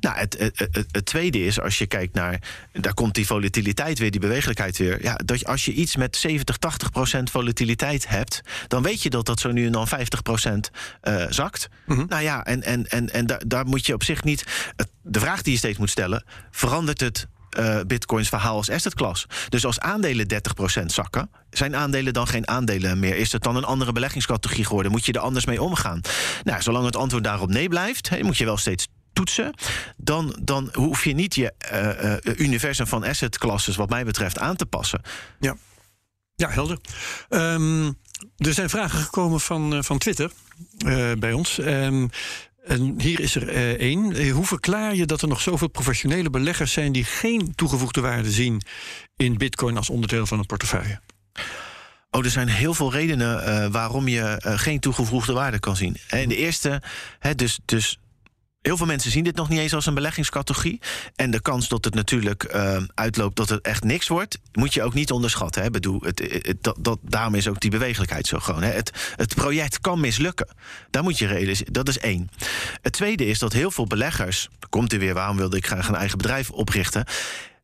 [0.00, 2.40] Nou, het, het, het, het tweede is, als je kijkt naar,
[2.72, 5.02] daar komt die volatiliteit weer, die bewegelijkheid weer.
[5.02, 9.10] Ja, dat je, als je iets met 70, 80 procent volatiliteit hebt, dan weet je
[9.10, 11.68] dat dat zo nu en dan 50 procent eh, zakt.
[11.86, 14.44] Nou ja, en, en, en, en daar, daar moet je op zich niet.
[15.02, 19.26] de vraag die je steeds moet stellen: verandert het eh, bitcoins verhaal als assetklas.
[19.48, 23.16] Dus als aandelen 30% zakken, zijn aandelen dan geen aandelen meer?
[23.16, 24.92] Is het dan een andere beleggingscategorie geworden?
[24.92, 26.00] Moet je er anders mee omgaan?
[26.42, 29.54] Nou, zolang het antwoord daarop nee blijft, hè, moet je wel steeds toetsen.
[29.96, 34.66] Dan, dan hoef je niet je eh, universum van assetklasses, wat mij betreft, aan te
[34.66, 35.00] passen.
[35.40, 35.56] Ja,
[36.34, 36.78] ja helder.
[37.28, 37.86] Ehm,
[38.36, 40.30] er zijn vragen gekomen van, van Twitter
[41.18, 41.58] bij ons.
[41.58, 42.06] Ehm,
[42.64, 44.12] en hier is er eh, één.
[44.12, 48.30] Eh, hoe verklaar je dat er nog zoveel professionele beleggers zijn die geen toegevoegde waarde
[48.30, 48.62] zien
[49.16, 51.00] in Bitcoin als onderdeel van een portefeuille?
[52.10, 55.96] Oh, er zijn heel veel redenen eh, waarom je geen toegevoegde waarde kan zien.
[56.08, 56.82] En de eerste,
[57.18, 57.98] hè, dus, dus
[58.64, 60.80] heel veel mensen zien dit nog niet eens als een beleggingscategorie.
[61.16, 64.82] En de kans dat het natuurlijk eh, uitloopt dat het echt niks wordt, moet je
[64.82, 65.62] ook niet onderschatten.
[65.62, 65.70] Hè.
[65.70, 68.62] Bedoel, het, dat, daarom is ook die bewegelijkheid zo gewoon.
[68.62, 70.48] Het, het project kan mislukken.
[70.90, 71.72] Daar moet je realiseren.
[71.72, 72.30] Dat is één.
[72.82, 75.94] Het tweede is dat heel veel beleggers, komt er weer, waarom wilde ik graag een
[75.94, 77.04] eigen bedrijf oprichten?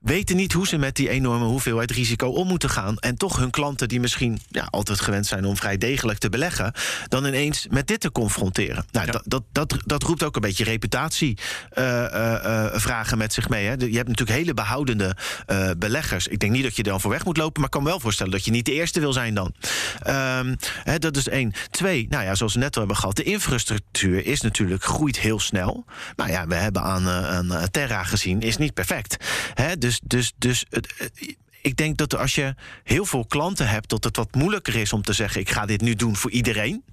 [0.00, 2.98] Weten niet hoe ze met die enorme hoeveelheid risico om moeten gaan.
[2.98, 6.72] En toch hun klanten, die misschien ja, altijd gewend zijn om vrij degelijk te beleggen,
[7.08, 8.84] dan ineens met dit te confronteren.
[8.90, 9.12] Nou, Ja.
[9.12, 13.66] dat, dat, dat, dat roept ook een beetje reputatievragen met zich mee.
[13.66, 13.72] Hè.
[13.72, 16.26] Je hebt natuurlijk hele behoudende eh, beleggers.
[16.26, 18.00] Ik denk niet dat je er dan voor weg moet lopen, maar ik kan wel
[18.00, 19.54] voorstellen dat je niet de eerste wil zijn dan.
[20.00, 21.52] Ehm, hè, dat is één.
[21.70, 25.40] Twee, nou ja, zoals we net al hebben gehad, de infrastructuur is natuurlijk groeit heel
[25.40, 25.84] snel.
[26.16, 29.16] Nou ja, we hebben aan, eh, aan eh, Terra gezien, is niet perfect.
[29.54, 33.88] Hè, dus dus, dus het, het- ik denk dat als je heel veel klanten hebt,
[33.88, 36.84] dat het wat moeilijker is om te zeggen: ik ga dit nu doen voor iedereen.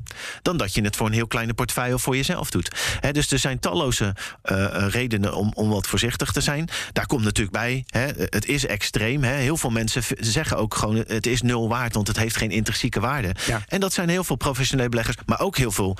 [0.41, 2.75] Dan dat je het voor een heel kleine portefeuille voor jezelf doet.
[3.11, 6.69] Dus er zijn talloze eh, eh, redenen om, om wat voorzichtig te zijn.
[6.93, 7.85] Daar komt natuurlijk bij,
[8.29, 9.23] het is extreem.
[9.23, 12.99] Heel veel mensen zeggen ook gewoon: het is nul waard, want het heeft geen intrinsieke
[12.99, 13.35] waarde.
[13.45, 13.61] Ja.
[13.67, 15.97] En dat zijn heel veel professionele beleggers, maar ook heel veel.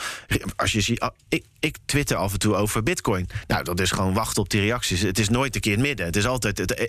[0.56, 3.30] Als je ziet, ah, ik, ik twitter af en toe over Bitcoin.
[3.48, 5.02] Nou, dat is gewoon wachten op die reacties.
[5.02, 6.06] Het is nooit een keer in het midden.
[6.06, 6.58] Het is altijd.
[6.58, 6.88] Het, eh,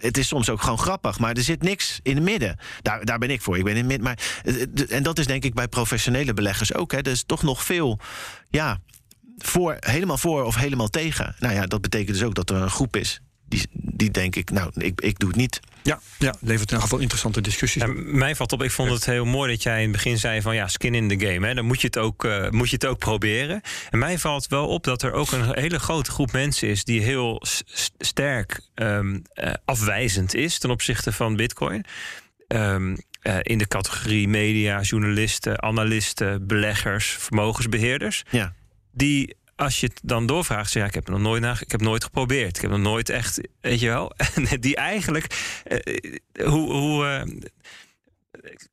[0.00, 2.56] het is soms ook gewoon grappig, maar er zit niks in het midden.
[2.82, 3.58] Daar, daar ben ik voor.
[3.58, 4.04] Ik ben in het midden.
[4.06, 6.92] Maar, eh, de- en dat is denk ik bij professionele beleggers ook.
[6.92, 6.98] Hè.
[6.98, 7.98] Er is toch nog veel.
[8.50, 8.80] Ja,
[9.38, 11.34] voor, helemaal voor of helemaal tegen.
[11.38, 13.20] Nou ja, dat betekent dus ook dat er een groep is.
[13.48, 15.60] Die, die denk ik, nou, ik, ik doe het niet.
[15.82, 17.82] Ja, ja, levert in ieder geval interessante discussies.
[17.82, 17.94] Op.
[17.96, 20.54] mij valt op, ik vond het heel mooi dat jij in het begin zei van
[20.54, 21.46] ja, skin in the game.
[21.46, 23.60] Hè, dan moet je, het ook, eh, moet je het ook proberen.
[23.90, 27.02] En mij valt wel op dat er ook een hele grote groep mensen is die
[27.02, 27.42] heel
[27.98, 31.84] sterk ehm, eh, afwijzend is ten opzichte van Bitcoin.
[32.46, 38.22] Ehm, eh, in de categorie media, journalisten, analisten, beleggers, vermogensbeheerders.
[38.30, 38.54] Ja.
[38.92, 41.80] Die als je het dan doorvraagt, zeg ja, ik heb nog nooit naar, ik heb
[41.80, 42.56] nooit geprobeerd.
[42.56, 45.26] Ik heb nog nooit echt, weet je wel, En die eigenlijk,
[45.64, 47.22] eh, hoe, hoe eh,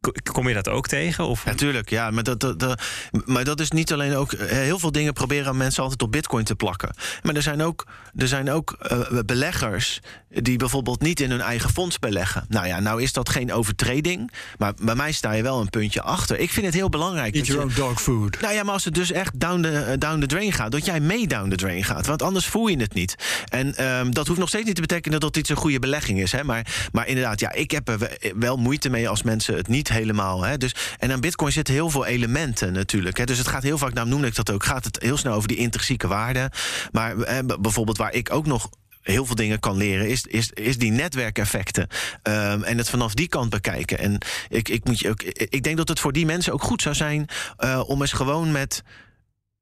[0.02, 1.28] ko- kom je dat ook tegen?
[1.28, 2.12] Of Natuurlijk, ja.
[2.12, 2.82] Maar dat, dat,
[3.26, 4.34] maar dat is niet alleen ook.
[4.34, 6.96] eh, Heel veel dingen proberen mensen altijd op Bitcoin te plakken.
[7.24, 8.78] Maar er zijn ook, er zijn ook
[9.26, 10.00] beleggers
[10.42, 12.46] die bijvoorbeeld niet in hun eigen fonds beleggen.
[12.50, 14.32] Nou ja, nou is dat geen overtreding.
[14.58, 16.40] Maar bij mij sta je wel een puntje achter.
[16.40, 17.36] Ik vind het heel belangrijk.
[17.36, 18.42] Eat your own dog food.
[18.42, 21.00] Nou ja, maar als het dus echt down the, down the drain gaat, dat jij
[21.00, 22.06] mee down the drain gaat.
[22.06, 23.16] Want anders voel je het niet.
[23.48, 26.32] En um, dat hoeft nog steeds niet te betekenen dat dit een goede belegging is.
[26.32, 26.44] Hè?
[26.44, 30.44] Maar, maar inderdaad, ja, ik heb er wel moeite mee als mensen het niet helemaal.
[30.44, 30.58] Hè?
[30.58, 33.18] Dus, en aan Bitcoin zitten heel veel elementen natuurlijk.
[33.18, 33.26] Hè?
[33.26, 35.48] Dus het gaat heel vaak, nou noemde ik dat ook, gaat het heel snel over
[35.48, 36.52] die intrinsieke waarde.
[36.92, 38.70] Maar eh, bijvoorbeeld waar ik ook nog
[39.08, 41.88] heel veel dingen kan leren, is, is, is die netwerkeffecten.
[42.24, 44.00] Um, en het vanaf die kant bekijken.
[44.00, 44.18] En
[44.50, 46.96] ik, ik, moet je ook, ik denk dat het voor die mensen ook goed zou
[46.96, 47.26] zijn
[47.60, 48.84] uh, om eens gewoon met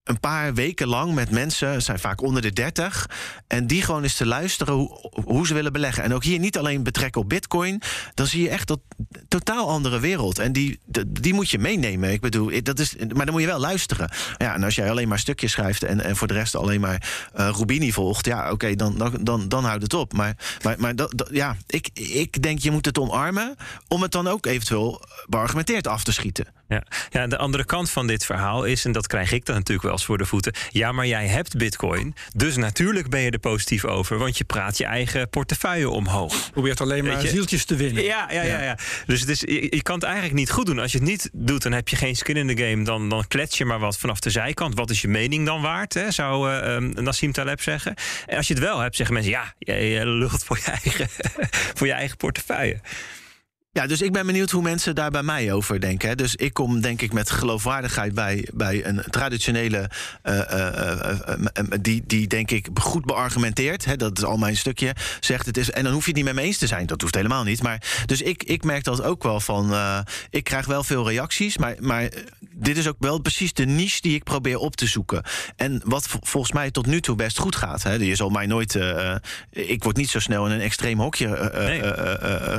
[0.06, 3.10] een paar weken lang met mensen, zijn vaak onder de 30,
[3.48, 6.04] en die gewoon eens te luisteren hoe, hoe ze willen beleggen.
[6.04, 7.82] En ook hier niet alleen betrekken op Bitcoin,
[8.14, 8.80] dan zie je echt dat
[9.28, 10.40] totaal andere wereld.
[10.40, 12.12] En die, die moet je meenemen.
[12.12, 14.10] Ik bedoel, dat is, maar dan moet je wel luisteren.
[14.38, 17.30] Ja, en als jij alleen maar stukjes schrijft en, en voor de rest alleen maar
[17.36, 20.14] uh, Rubini volgt, ja, oké, dan, dan, dan, dan houdt het op.
[20.14, 23.56] Maar, maar, maar dat, ja, ik, ik denk je moet het omarmen
[23.88, 26.48] om het dan ook eventueel beargumenteerd af te schieten.
[26.68, 26.84] Ja.
[27.10, 29.92] ja, de andere kant van dit verhaal is, en dat krijg ik dan natuurlijk wel
[29.92, 30.54] eens voor de voeten.
[30.70, 32.16] Ja, maar jij hebt Bitcoin.
[32.34, 34.18] Dus natuurlijk ben je er positief over.
[34.18, 36.52] Want je praat je eigen portefeuille omhoog.
[36.52, 38.04] Probeert alleen maar zieltjes te winnen.
[38.04, 38.62] Ja, ja, ja.
[38.62, 38.78] ja.
[39.06, 40.80] Dus het is, je, kan het eigenlijk niet goed doen.
[40.80, 42.84] Als je het niet doet, dan heb je geen skin in the game.
[42.84, 44.76] Dan, dan klets je maar wat vanaf de zijkant.
[44.76, 45.94] Wat is je mening dan waard?
[45.94, 47.94] Hè, zou uh, Nassim Taleb zeggen.
[48.26, 51.08] En als je het wel hebt, zeggen mensen: ja, je, je lucht voor je eigen,
[51.78, 52.80] voor je eigen portefeuille.
[53.76, 56.18] Ja, dus ik ben benieuwd hoe mensen daar bij mij over denken.
[56.18, 59.90] Dus ik kom denk ik met geloofwaardigheid bij, bij een traditionele...
[60.24, 64.96] Uh, uh, uh, die, die denk ik goed beargumenteerd, hè, dat is al mijn stukje,
[65.20, 65.72] zegt het is...
[65.72, 67.64] en dan hoef je het niet met me eens te zijn, dat hoeft helemaal niet.
[67.64, 69.74] Maar, dus ik, ik merk dat ook wel van...
[70.30, 72.10] ik krijg wel veel reacties, maar, maar
[72.58, 75.24] dit is ook wel precies de niche die ik probeer op te zoeken.
[75.56, 77.84] En wat volgens mij tot nu toe best goed gaat.
[77.84, 77.94] Hè.
[77.94, 78.80] Je zal mij nooit...
[79.50, 81.28] ik word niet zo snel in een extreem hokje.
[81.54, 81.82] Nee.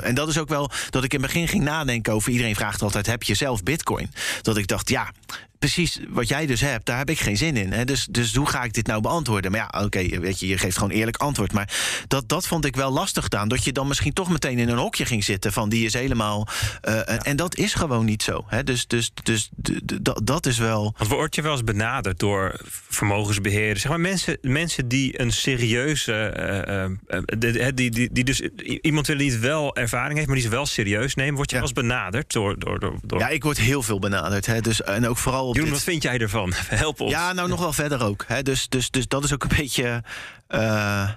[0.02, 0.70] en dat is ook wel...
[0.90, 2.32] dat ik in het begin ging nadenken over...
[2.32, 4.10] iedereen vraagt altijd, heb je zelf bitcoin?
[4.42, 5.12] Dat ik dacht, ja,
[5.58, 7.72] precies wat jij dus hebt, daar heb ik geen zin in.
[7.72, 7.84] Hè?
[7.84, 9.50] Dus, dus hoe ga ik dit nou beantwoorden?
[9.50, 11.52] Maar ja, oké, weet je, je geeft gewoon eerlijk antwoord.
[11.52, 11.74] Maar
[12.08, 13.48] dat, dat vond ik wel lastig gedaan.
[13.48, 16.48] Dat je dan misschien toch meteen in een hokje ging zitten van die is helemaal.
[16.88, 18.44] Uh, En dat is gewoon niet zo.
[18.46, 18.64] Hè?
[18.64, 19.50] Dus, dus, dus
[20.22, 20.94] dat is wel.
[20.96, 23.80] Want word je wel eens benaderd door vermogensbeheerders?
[23.80, 26.34] Zeg maar mensen, mensen die een serieuze.
[27.08, 28.40] Uh, die, die, die dus
[28.80, 31.34] iemand willen die het wel ervaring heeft, maar die ze wel serieus nemen.
[31.34, 34.46] Word je wel eens benaderd door, door, door, door, Ja, ik word heel veel benaderd.
[34.46, 34.60] Hè?
[34.60, 36.52] Dus, en ook vooral Jeroen, wat vind jij ervan?
[36.68, 37.10] Help ons.
[37.10, 38.24] Ja, nou nog wel verder ook.
[38.26, 38.42] Hè.
[38.42, 40.02] Dus, dus, dus dat is ook een beetje.
[40.48, 41.10] Uh,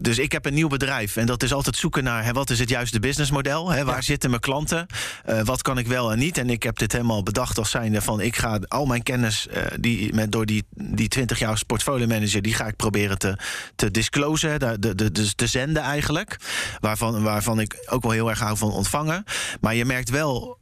[0.00, 2.58] dus ik heb een nieuw bedrijf en dat is altijd zoeken naar hè, wat is
[2.58, 3.70] het juiste businessmodel?
[3.70, 4.86] Hè, waar zitten mijn klanten?
[5.28, 6.38] Uh, wat kan ik wel en niet?
[6.38, 9.62] En ik heb dit helemaal bedacht als zijnde van ik ga al mijn kennis uh,
[9.80, 13.36] die met, door die, die 20 jaar portfolio manager, die ga ik proberen te,
[13.76, 16.36] te disclosen, de, de, de, de, te zenden eigenlijk.
[16.80, 19.24] Waarvan, waarvan ik ook wel heel erg hou van ontvangen.
[19.60, 20.60] Maar je merkt wel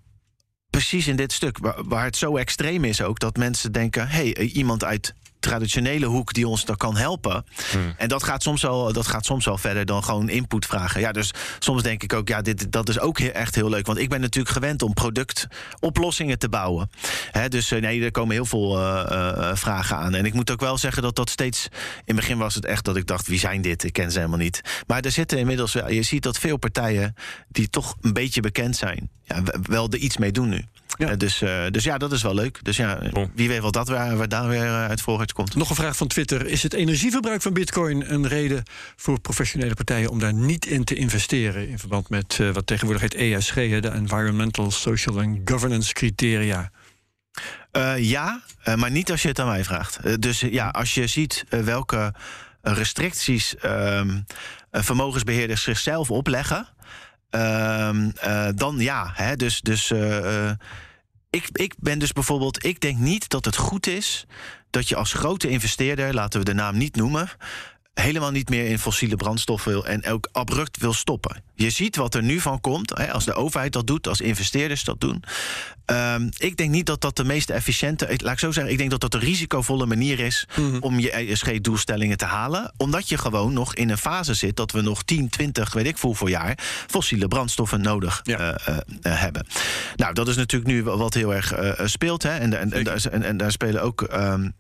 [0.70, 4.30] precies in dit stuk, waar, waar, het zo extreem is ook, dat mensen denken: hé,
[4.30, 7.44] hey, iemand uit traditionele hoek die ons dan kan helpen.
[7.70, 7.94] Hmm.
[7.96, 11.00] En dat gaat, soms wel, dat gaat soms wel verder dan gewoon input vragen.
[11.00, 13.86] Ja, dus soms denk ik ook, ja, dit, dat is ook echt heel leuk.
[13.86, 16.90] Want ik ben natuurlijk gewend om productoplossingen te bouwen.
[17.30, 20.14] He, dus uh, nee, er komen heel veel uh, uh, vragen aan.
[20.14, 21.68] En ik moet ook wel zeggen dat dat steeds...
[21.70, 23.84] In het begin was het echt dat ik dacht, wie zijn dit?
[23.84, 24.60] Ik ken ze helemaal niet.
[24.86, 25.72] Maar er zitten inmiddels...
[25.72, 27.14] Je ziet dat veel partijen
[27.48, 29.10] die toch een beetje bekend zijn...
[29.34, 30.64] Ja, wel er iets mee doen nu.
[30.98, 31.16] Ja.
[31.16, 31.38] dus,
[31.70, 32.58] dus ja, dat is wel leuk.
[32.62, 32.98] Dus ja,
[33.34, 35.54] wie weet wat dat waar, waar daar weer uit vooruit komt.
[35.54, 36.46] Nog een vraag van Twitter.
[36.46, 38.62] Is het energieverbruik van Bitcoin een reden
[38.96, 41.68] voor professionele partijen om daar niet in te investeren?
[41.68, 46.70] In verband met uh, wat tegenwoordig heet ESG, de Environmental, Social and Governance Criteria.
[47.72, 50.22] Uh, ja, uh, maar niet als je het aan mij vraagt.
[50.22, 52.14] dus ja, als je ziet welke
[52.62, 54.20] restricties ehm,
[54.70, 56.68] vermogensbeheerders zichzelf opleggen,
[58.54, 59.10] dan ja.
[59.14, 59.60] Hè, dus.
[59.60, 59.92] dus
[61.30, 64.26] ik, ik ben dus bijvoorbeeld, ik denk niet dat het goed is
[64.70, 67.28] dat je als grote investeerder, laten we de naam niet noemen,
[67.94, 71.42] helemaal niet meer in fossiele brandstoffen wil en ook abrupt wil stoppen.
[71.54, 74.84] Je ziet wat er nu van komt, hè, als de overheid dat doet, als investeerders
[74.84, 75.24] dat doen.
[75.86, 78.90] Um, ik denk niet dat dat de meest efficiënte, laat ik zo zeggen, ik denk
[78.90, 80.82] dat dat een risicovolle manier is mm -hmm.
[80.82, 82.72] om je ESG-doelstellingen te halen.
[82.76, 85.98] Omdat je gewoon nog in een fase zit dat we nog 10, 20, weet ik
[85.98, 88.38] veel voor jaar fossiele brandstoffen nodig ja.
[88.68, 89.46] uh, uh, hebben.
[89.96, 92.22] Nou, dat is natuurlijk nu wat heel erg speelt.
[92.22, 94.08] Hè, en, en, en, en, en daar spelen ook.
[94.12, 94.54] Um,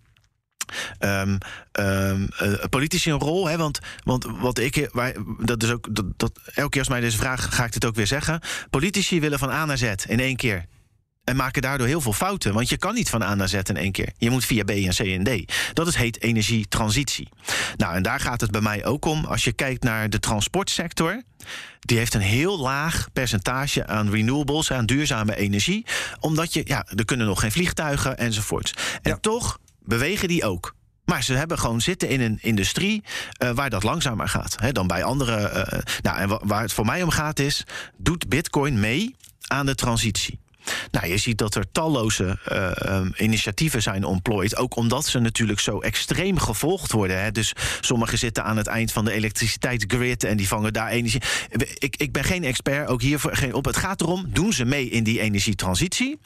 [0.98, 1.38] Um,
[1.72, 3.46] um, uh, politici een rol.
[3.46, 3.56] Hè?
[3.56, 7.16] Want, want wat ik, waar, dat is ook, dat, dat, elke keer als mij deze
[7.18, 8.40] vraag ga ik dit ook weer zeggen.
[8.70, 10.64] Politici willen van A naar Z in één keer.
[11.24, 12.54] En maken daardoor heel veel fouten.
[12.54, 14.12] Want je kan niet van A naar Z in één keer.
[14.16, 15.52] Je moet via B en C en D.
[15.72, 17.28] Dat is heet energietransitie.
[17.76, 19.24] Nou, en daar gaat het bij mij ook om.
[19.24, 21.22] Als je kijkt naar de transportsector.
[21.80, 25.86] Die heeft een heel laag percentage aan renewables, aan duurzame energie.
[26.20, 28.98] Omdat je, ja, er kunnen nog geen vliegtuigen enzovoort.
[29.02, 29.58] En toch
[29.90, 30.74] bewegen die ook.
[31.04, 33.02] Maar ze hebben gewoon zitten in een industrie
[33.42, 35.66] uh, waar dat langzamer gaat hè, dan bij andere.
[35.72, 37.64] Uh, nou, en waar het voor mij om gaat is:
[37.96, 40.38] doet Bitcoin mee aan de transitie?
[40.90, 44.56] Nou, je ziet dat er talloze uh, um, initiatieven zijn ontplooid.
[44.56, 47.22] Ook omdat ze natuurlijk zo extreem gevolgd worden.
[47.22, 47.32] Hè.
[47.32, 51.22] Dus sommigen zitten aan het eind van de elektriciteitsgrid en die vangen daar energie.
[51.78, 53.64] Ik, ik ben geen expert, ook hiervoor geen op.
[53.64, 56.18] Het gaat erom, doen ze mee in die energietransitie?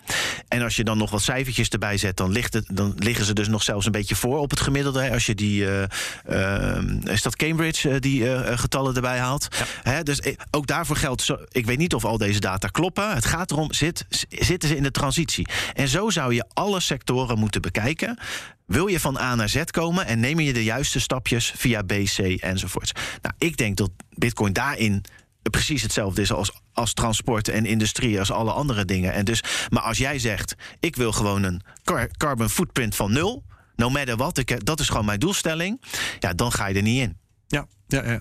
[0.49, 3.33] En als je dan nog wat cijfertjes erbij zet, dan, ligt het, dan liggen ze
[3.33, 5.03] dus nog zelfs een beetje voor op het gemiddelde.
[5.03, 5.13] Hè.
[5.13, 5.83] Als je die, uh,
[6.31, 9.49] uh, is dat Cambridge, die getallen erbij haalt.
[9.51, 9.93] Ja.
[9.93, 10.21] Hè, dus
[10.51, 13.15] ook daarvoor geldt, zo, ik weet niet of al deze data kloppen.
[13.15, 15.49] Het gaat erom, zit zitten ze in de transitie.
[15.73, 18.19] En zo zou je alle sectoren moeten bekijken.
[18.67, 21.93] Wil je van A naar Z komen en neem je de juiste stapjes via B,
[21.93, 22.93] C enzovoorts?
[23.23, 25.05] Nou, ik denk dat Bitcoin daarin
[25.51, 29.13] precies hetzelfde is als, als transport en industrie, als alle andere dingen.
[29.13, 33.45] En dus, maar als jij zegt, ik wil gewoon een car carbon footprint van nul,
[33.77, 35.83] no matter what, dat is gewoon mijn doelstelling,
[36.19, 37.17] ja, dan ga je er niet in.
[37.47, 38.21] Ja, ja, ja.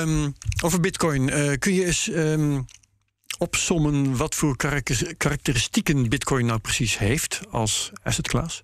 [0.00, 2.08] Um, over Bitcoin, uh, kun je eens.
[2.08, 2.64] Um
[3.42, 4.56] opsommen wat voor
[5.16, 8.62] karakteristieken Bitcoin nou precies heeft als asset class?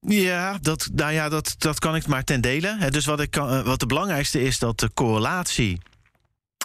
[0.00, 2.90] Ja, dat, nou ja, dat, dat kan ik maar ten dele.
[2.90, 5.80] Dus wat, ik eh, wat de belangrijkste is dat de correlatie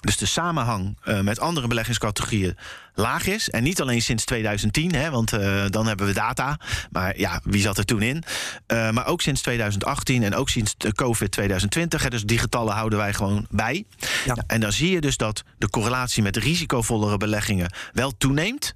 [0.06, 2.58] dus de samenhang uh, met andere beleggingscategorieën
[2.94, 3.50] laag is.
[3.50, 6.60] En niet alleen sinds 2010, hè, want uh, dan hebben we data.
[6.92, 8.24] Maar ja, wie zat er toen in?
[8.68, 12.04] Uh, maar ook sinds 2018 en ook sinds de COVID 2020.
[12.04, 13.86] Hè, dus die getallen houden wij gewoon bij.
[14.26, 14.36] Ja.
[14.48, 18.76] en dan zie je dus dat de correlatie met risicovollere beleggingen wel toeneemt.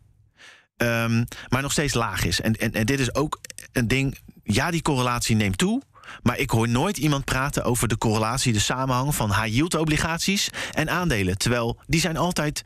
[0.78, 2.42] Um, maar nog steeds laag is.
[2.42, 3.40] En, en, en dit is ook
[3.72, 4.18] een ding.
[4.44, 5.82] Ja, die correlatie neemt toe.
[6.24, 10.90] Maar ik hoor nooit iemand praten over de correlatie, de samenhang van high-yield obligaties en
[10.90, 11.38] aandelen.
[11.38, 12.64] Terwijl die zijn altijd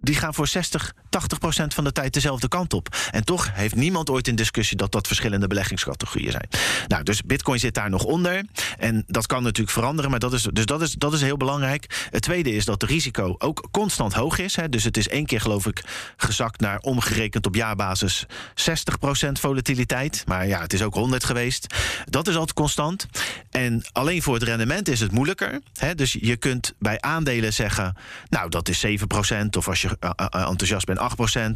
[0.00, 2.96] die gaan voor 60, 80 procent van de tijd dezelfde kant op.
[3.10, 6.48] En toch heeft niemand ooit in discussie dat dat verschillende beleggingscategorieën zijn.
[6.86, 8.44] Nou, dus Bitcoin zit daar nog onder.
[8.78, 12.08] En dat kan natuurlijk veranderen, maar dat is, dus dat is, dat is heel belangrijk.
[12.10, 14.56] Het tweede is dat het risico ook constant hoog is.
[14.56, 14.68] Hè.
[14.68, 15.84] Dus het is één keer, geloof ik,
[16.16, 20.22] gezakt naar omgerekend op jaarbasis 60 procent volatiliteit.
[20.26, 21.74] Maar ja, het is ook 100 geweest.
[22.04, 23.06] Dat is altijd constant.
[23.50, 25.60] En alleen voor het rendement is het moeilijker.
[25.74, 25.94] Hè.
[25.94, 27.96] Dus je kunt bij aandelen zeggen,
[28.28, 29.56] nou, dat is 7 procent.
[29.56, 30.98] Of als je uh, uh, enthousiast bent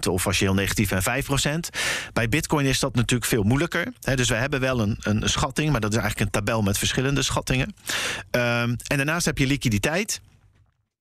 [0.07, 1.25] 8%, of als je heel negatief bent
[1.69, 1.79] 5%.
[2.13, 3.93] Bij Bitcoin is dat natuurlijk veel moeilijker.
[4.01, 6.79] Hè, dus we hebben wel een, een schatting, maar dat is eigenlijk een tabel met
[6.79, 7.75] verschillende schattingen.
[8.31, 10.21] Um, en daarnaast heb je liquiditeit.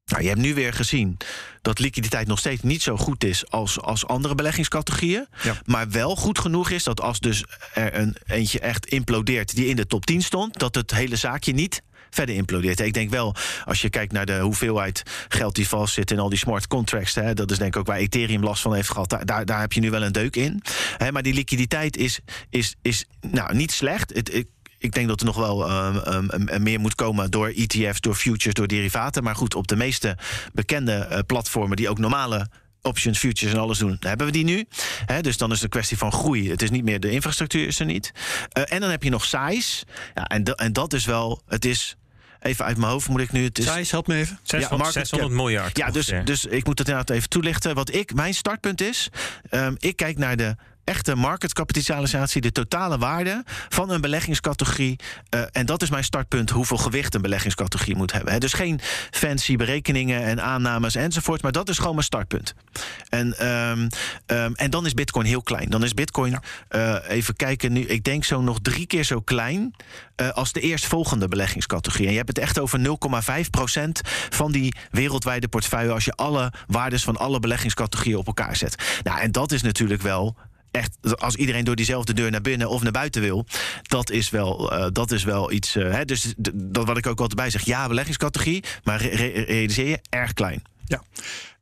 [0.06, 1.18] Nou, je hebt nu weer gezien
[1.62, 5.28] dat liquiditeit nog steeds niet zo goed is als, als andere beleggingscategorieën.
[5.44, 5.56] Ja.
[5.66, 9.76] Maar wel goed genoeg is dat als dus er een eentje echt implodeert die in
[9.76, 12.80] de top 10 stond, dat het hele zaakje niet verder implodeert.
[12.80, 16.38] Ik denk wel, als je kijkt naar de hoeveelheid geld die vastzit in al die
[16.38, 19.10] smart contracts, hè, dat is denk ik ook waar Ethereum last van heeft gehad.
[19.24, 20.62] Daar, daar heb je nu wel een deuk in.
[20.98, 22.20] Hè, maar die liquiditeit is,
[22.50, 24.14] is, is nou, niet slecht.
[24.14, 24.46] Het,
[24.78, 28.54] ik, denk dat er nog wel um, um, meer moet komen door ETF's, door futures,
[28.54, 29.24] door derivaten.
[29.24, 30.18] Maar goed, op de meeste
[30.54, 32.50] bekende uh, platformen die ook normale
[32.82, 34.66] options, futures en alles doen, hebben we die nu.
[35.06, 36.50] He, dus dan is het een kwestie van groei.
[36.50, 38.12] Het is niet meer de infrastructuur is er niet.
[38.58, 39.86] Uh, en dan heb je nog size.
[40.16, 41.98] Ja, en, en dat is wel, het is
[42.40, 43.44] Even uit mijn hoofd moet ik nu.
[43.44, 44.40] Het is, Size, help me even.
[44.44, 45.78] 600, ja, 600 miljard.
[45.78, 47.76] Ja, dus, dus ik moet het inderdaad even toelichten.
[47.76, 49.10] Wat ik, mijn startpunt is,
[49.52, 50.56] um, ik kijk naar de
[50.90, 55.00] echte marketkapitalisatie, de totale waarde van een beleggingscategorie.
[55.36, 58.34] Uh, en dat is mijn startpunt, hoeveel gewicht een beleggingscategorie moet hebben.
[58.34, 58.80] He, dus geen
[59.12, 62.54] fancy berekeningen en aannames enzovoort, maar dat is gewoon mijn startpunt.
[63.10, 63.88] En, um,
[64.28, 65.70] um, en dan is Bitcoin heel klein.
[65.70, 69.76] Dan is Bitcoin, uh, even kijken nu, ik denk zo nog drie keer zo klein
[70.22, 72.06] uh, als de eerstvolgende beleggingscategorie.
[72.06, 72.86] En je hebt het echt over 0,5%
[74.30, 79.02] van die wereldwijde portefeuille als je alle waardes van alle beleggingscategorieën op elkaar zet.
[79.04, 80.36] Nou, en dat is natuurlijk wel
[80.72, 83.46] echt, als iedereen door diezelfde deur naar binnen of naar buiten wil,
[83.82, 85.76] dat is wel, uh, dat is wel iets.
[85.76, 89.88] Uh, hè, dus dat wat ik ook altijd bij zeg, ja, beleggingscategorie, maar re realiseer
[89.88, 90.62] je erg klein.
[90.86, 91.04] Ja.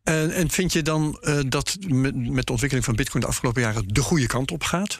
[0.03, 3.61] En, en vind je dan uh, dat met, met de ontwikkeling van Bitcoin de afgelopen
[3.61, 4.99] jaren de goede kant op gaat?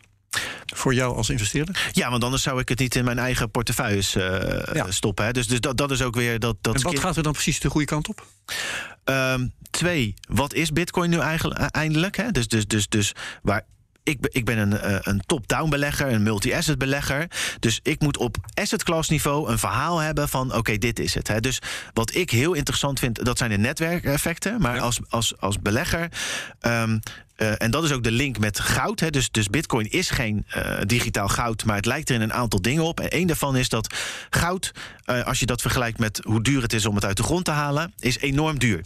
[0.75, 1.89] Voor jou als investeerder?
[1.91, 4.13] Ja, want anders zou ik het niet in mijn eigen portefeuilles
[4.73, 4.91] ja.
[4.91, 5.25] stoppen.
[5.25, 5.31] Hè.
[5.31, 6.57] Dus, dus dat, dat is ook weer dat.
[6.61, 8.25] dat en wat gaat er dan precies de goede kant op?
[9.05, 12.17] Um, twee, wat is Bitcoin nu eigenlijk eindelijk?
[12.17, 12.31] Hè?
[12.31, 13.65] Dus, dus, dus, dus waar
[14.07, 17.27] ik, ben- ik ben een, eh, een top-down belegger, een multi-asset belegger.
[17.59, 21.27] Dus ik moet op asset class niveau een verhaal hebben van oké, dit is het.
[21.27, 21.39] Hè.
[21.39, 21.59] Dus
[21.93, 24.61] wat ik heel interessant vind, dat zijn de netwerkeffecten.
[24.61, 26.09] Maar als, als, als belegger.
[26.59, 26.99] ehm,
[27.35, 28.99] eh, en dat is ook de link met goud.
[28.99, 29.09] Hè.
[29.09, 32.61] Dus, dus Bitcoin is geen eh, digitaal goud, maar het lijkt er in een aantal
[32.61, 32.99] dingen op.
[32.99, 33.95] En één daarvan is dat
[34.29, 34.71] goud,
[35.25, 37.51] als je dat vergelijkt met hoe duur het is om het uit de grond te
[37.51, 38.81] halen, is enorm duur.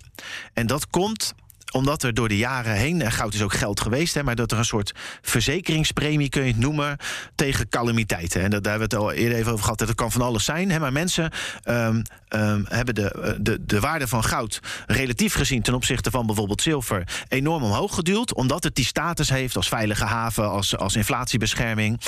[0.54, 1.34] En dat komt
[1.72, 4.52] omdat er door de jaren heen, en goud is ook geld geweest, hè, maar dat
[4.52, 4.92] er een soort
[5.22, 6.98] verzekeringspremie, kun je het noemen,
[7.36, 8.42] tegen calamiteiten.
[8.42, 9.80] En dat, daar hebben we het al eerder even over gehad.
[9.80, 10.72] Dat kan van alles zijn.
[10.72, 11.32] Hè, maar mensen
[11.64, 16.26] ehm, ehm, hebben de, eh, de, de waarde van goud relatief gezien ten opzichte van
[16.26, 18.34] bijvoorbeeld zilver enorm omhoog geduwd.
[18.34, 22.02] Omdat het die status heeft als veilige haven, als, als inflatiebescherming.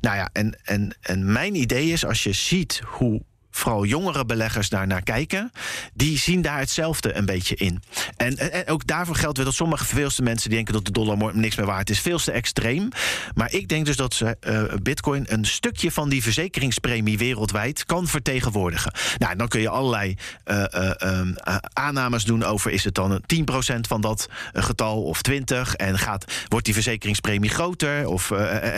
[0.00, 4.68] Nou ja, en, en, en mijn idee is, als je ziet hoe vooral jongere beleggers
[4.68, 5.52] daar naar kijken,
[5.94, 7.82] die zien daar hetzelfde een beetje in.
[8.16, 11.66] En, ook daarvoor geldt weer dat sommige veelste mensen denken dat de dollar niks meer
[11.66, 12.00] waard is.
[12.00, 12.88] Veel te extreem.
[13.34, 18.06] Maar ik denk dus dat ze, eh, Bitcoin een stukje van die verzekeringspremie wereldwijd kan
[18.06, 18.92] vertegenwoordigen.
[19.18, 23.10] Nou, dan kun je allerlei eh, eh, ehm, eh, aannames doen over is het dan
[23.10, 28.08] een 10% van dat getal of 20 en gaat, wordt die verzekeringspremie groter?
[28.08, 28.32] Of,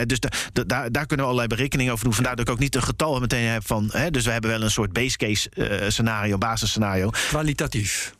[0.05, 2.13] dus da- da- daar, daar kunnen we allerlei berekeningen over doen.
[2.13, 3.89] Vandaar dat ik ook niet een getal meteen heb van.
[3.91, 7.09] Hè, dus we hebben wel een soort base case eh, scenario, basisscenario.
[7.29, 8.13] Kwalitatief.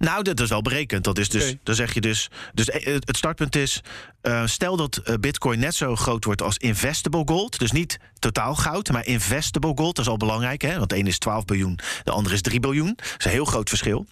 [0.00, 1.04] Nou, dat is wel berekend.
[1.04, 2.30] Dat is dus, dan zeg je dus.
[2.54, 3.80] Dus eh, het startpunt is.
[4.20, 7.58] eh, stel dat eh, Bitcoin net zo groot wordt als investable gold.
[7.58, 9.96] Dus niet totaal goud, maar investable gold.
[9.96, 10.78] Dat is al belangrijk, hè?
[10.78, 12.92] Want de ene is 12 biljoen, de andere is 3 biljoen.
[12.96, 14.06] Dat is een heel groot verschil.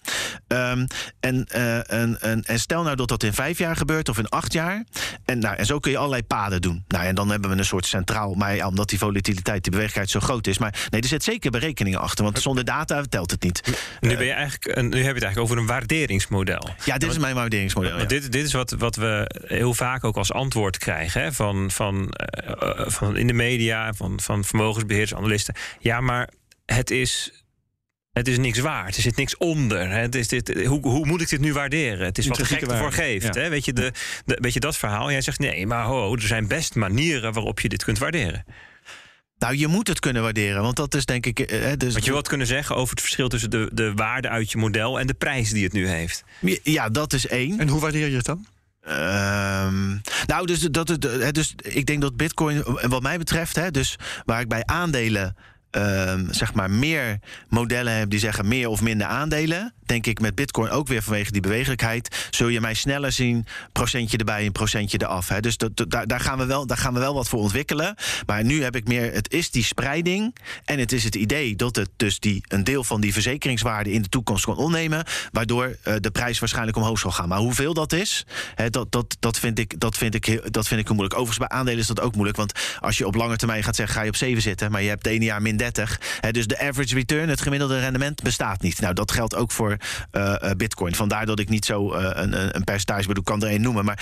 [0.47, 0.85] Ehm,
[1.19, 4.53] en, en, en, en stel nou dat dat in vijf jaar gebeurt of in acht
[4.53, 4.83] jaar.
[5.25, 6.83] En, nou, en zo kun je allerlei paden doen.
[6.87, 8.33] Nou, en dan hebben we een soort centraal.
[8.33, 10.57] Maar ja, omdat die volatiliteit, die beweeglijkheid zo groot is.
[10.57, 12.23] Maar nee, er zit zeker berekeningen achter.
[12.23, 13.61] Want zonder data telt het niet.
[13.99, 16.69] Nu, ben je eigenlijk, nu heb je het eigenlijk over een waarderingsmodel.
[16.85, 17.97] Ja, dit is mijn waarderingsmodel.
[17.97, 18.05] ja.
[18.05, 22.09] Dit, dit is wat, wat we heel vaak ook als antwoord krijgen hè, van, van,
[22.09, 25.55] eh, eh, van in de media, van, van vermogensbeheerders, analisten.
[25.79, 26.29] Ja, maar
[26.65, 27.43] het is,
[28.11, 28.95] het is niks waard.
[28.95, 29.89] Er zit niks onder.
[29.89, 29.99] Hè.
[29.99, 32.05] Het is dit, hoe, hoe moet ik dit nu waarderen?
[32.05, 33.35] Het is wat de gek ervoor geeft.
[33.35, 33.41] ja.
[33.41, 33.49] Hè.
[33.49, 33.91] Weet, je de,
[34.25, 35.11] de, weet je dat verhaal?
[35.11, 38.45] Jij zegt nee, maar ho, er zijn best manieren waarop je dit kunt waarderen.
[39.39, 41.39] Nou, je moet het kunnen waarderen, want dat is denk ik.
[41.39, 44.29] eh, hè, dus Want je wilt kunnen zeggen over het verschil tussen de, de waarde
[44.29, 46.23] uit je model en de prijs die het nu heeft.
[46.63, 47.59] Ja, dat is één.
[47.59, 48.45] En hoe waardeer je het dan?
[48.83, 49.87] Ehm,
[50.25, 53.95] nou, dus, dat, het, hè, dus ik denk dat Bitcoin, wat mij betreft, hè, dus
[54.25, 55.35] waar ik bij aandelen.
[55.71, 59.73] Ehm, zeg maar meer modellen heb die zeggen meer of minder aandelen.
[59.85, 62.27] Denk ik met Bitcoin ook weer vanwege die bewegelijkheid.
[62.29, 65.27] Zul je mij sneller zien, procentje erbij en procentje eraf.
[65.27, 65.39] Hè.
[65.39, 67.95] Dus dat, daar, gaan we wel, daar gaan we wel wat voor ontwikkelen.
[68.25, 70.35] Maar nu heb ik meer, het is die spreiding.
[70.65, 74.01] En het is het idee dat het dus die, een deel van die verzekeringswaarde in
[74.01, 75.03] de toekomst kan opnemen.
[75.31, 77.27] Waardoor eh, de prijs waarschijnlijk omhoog zal gaan.
[77.27, 80.81] Maar hoeveel dat is, hè, dat, dat, dat, vind ik, dat, vind ik, dat vind
[80.81, 81.13] ik moeilijk.
[81.13, 82.37] Overigens, bij aandelen is dat ook moeilijk.
[82.37, 84.71] Want als je op lange termijn gaat zeggen, ga je op 7 zitten.
[84.71, 85.99] Maar je hebt de ene jaar min 30.
[86.19, 88.79] Hè, dus de average return, het gemiddelde rendement, bestaat niet.
[88.81, 89.77] Nou, dat geldt ook voor
[90.11, 90.95] eh, eh, Bitcoin.
[90.95, 93.85] Vandaar dat ik niet zo eh, een, een- percentage bedoel, kan er één noemen.
[93.85, 93.99] Maar,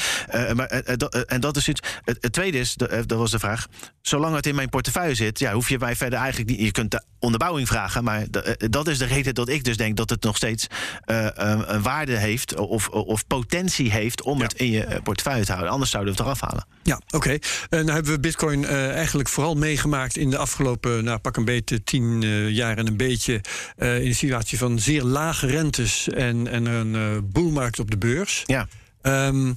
[0.56, 1.82] maar en dat is iets.
[2.04, 3.68] Het, het tweede is, dat was de vraag.
[4.02, 6.60] Zolang het in mijn portefeuille zit, ja, hoef je mij verder eigenlijk niet.
[6.60, 8.26] Je kunt de onderbouwing vragen, maar
[8.70, 10.68] dat is de reden dat ik dus denk dat het nog steeds
[11.06, 14.44] een, een waarde heeft of, of potentie heeft om Ja.
[14.44, 15.72] het in je portefeuille te houden.
[15.72, 16.66] Anders zouden we het eraf halen.
[16.84, 17.30] Ja, oké.
[17.70, 21.84] En nou hebben we Bitcoin eigenlijk vooral meegemaakt in de afgelopen, nou, pak een beetje
[21.84, 23.42] tien eh, jaar en een beetje.
[23.78, 27.98] eh, in een situatie van zeer lage rentes en, en een eh boelmarkt op de
[27.98, 28.44] beurs.
[28.46, 28.68] Ja.
[29.02, 29.54] Ehm,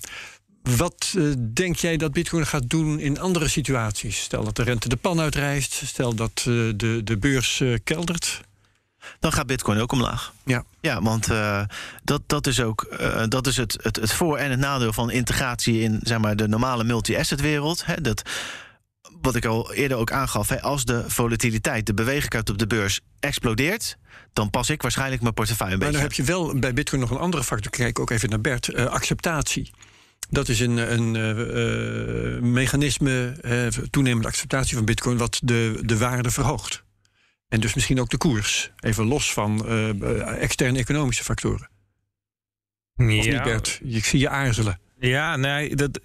[0.62, 1.16] wat
[1.54, 4.20] denk jij dat Bitcoin gaat doen in andere situaties?
[4.20, 6.40] Stel dat de rente de pan uitrijst, stel dat
[6.76, 8.40] de, de beurs keldert.
[9.20, 10.32] dan gaat Bitcoin ook omlaag.
[10.44, 10.64] Ja.
[10.80, 11.28] Ja, want
[12.04, 12.96] dat, dat is ook
[13.28, 16.48] dat is het, het, het voor- en het nadeel van integratie in zeg maar, de
[16.48, 17.86] normale multi-asset wereld.
[17.86, 18.22] Hè, dat,
[19.20, 23.00] wat ik al eerder ook aangaf, hè, als de volatiliteit, de bewegelijkheid op de beurs
[23.20, 23.96] explodeert,
[24.32, 26.22] dan pas ik waarschijnlijk mijn portefeuille een Maar dan beetje.
[26.22, 27.70] heb je wel bij Bitcoin nog een andere factor.
[27.70, 28.68] Kijk ook even naar Bert.
[28.68, 29.70] eh, acceptatie.
[30.30, 35.98] Dat is een, een eh, eh, mechanisme, eh, toenemende acceptatie van Bitcoin, wat de, de
[35.98, 36.84] waarde verhoogt.
[37.48, 38.70] En dus misschien ook de koers.
[38.80, 41.70] Even los van eh, externe economische factoren.
[42.96, 43.80] Of niet, Bert?
[43.84, 44.80] Ik zie je aarzelen.
[44.98, 46.00] Ja, nee, dat,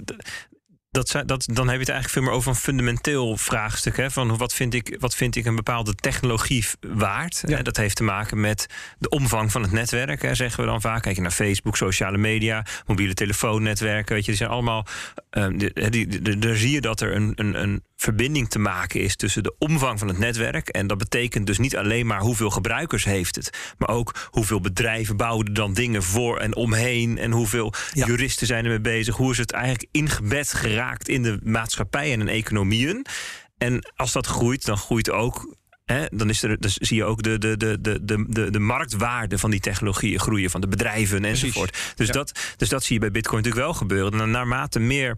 [0.95, 3.97] dat, dat, zijn- dat, dan heb je het eigenlijk veel meer over een fundamenteel vraagstuk.
[3.97, 7.43] Hè, van wat vind, ik, wat vind ik een bepaalde technologie waard?
[7.47, 7.61] Ja.
[7.61, 8.65] Dat heeft te maken met
[8.97, 10.21] de omvang van het netwerk.
[10.21, 11.01] Hè, zeggen we dan vaak.
[11.01, 14.13] Kijk je naar Facebook, sociale media, mobiele telefoonnetwerken.
[14.15, 14.85] Weet je, die zijn allemaal.
[15.29, 19.01] eh, die, die, die- daar zie je dat er een, een, een verbinding te maken
[19.01, 20.67] is tussen de omvang van het netwerk.
[20.67, 25.17] En dat betekent dus niet alleen maar hoeveel gebruikers heeft het, maar ook hoeveel bedrijven
[25.17, 27.17] bouwen er dan dingen voor en omheen.
[27.17, 28.05] En hoeveel Ja.
[28.05, 29.15] juristen zijn ermee bezig.
[29.15, 33.05] Hoe is het eigenlijk ingebed geraakt raakt in de maatschappij en in economieën.
[33.57, 35.55] En als dat groeit, dan groeit ook
[36.09, 39.51] dan, is er, dus zie je ook de, de, de, de, de, de marktwaarde van
[39.51, 41.93] die technologieën groeien, van de bedrijven enzovoort.
[41.95, 44.21] Dus, dat, dus dat zie je bij Bitcoin natuurlijk wel gebeuren.
[44.21, 45.17] En naarmate meer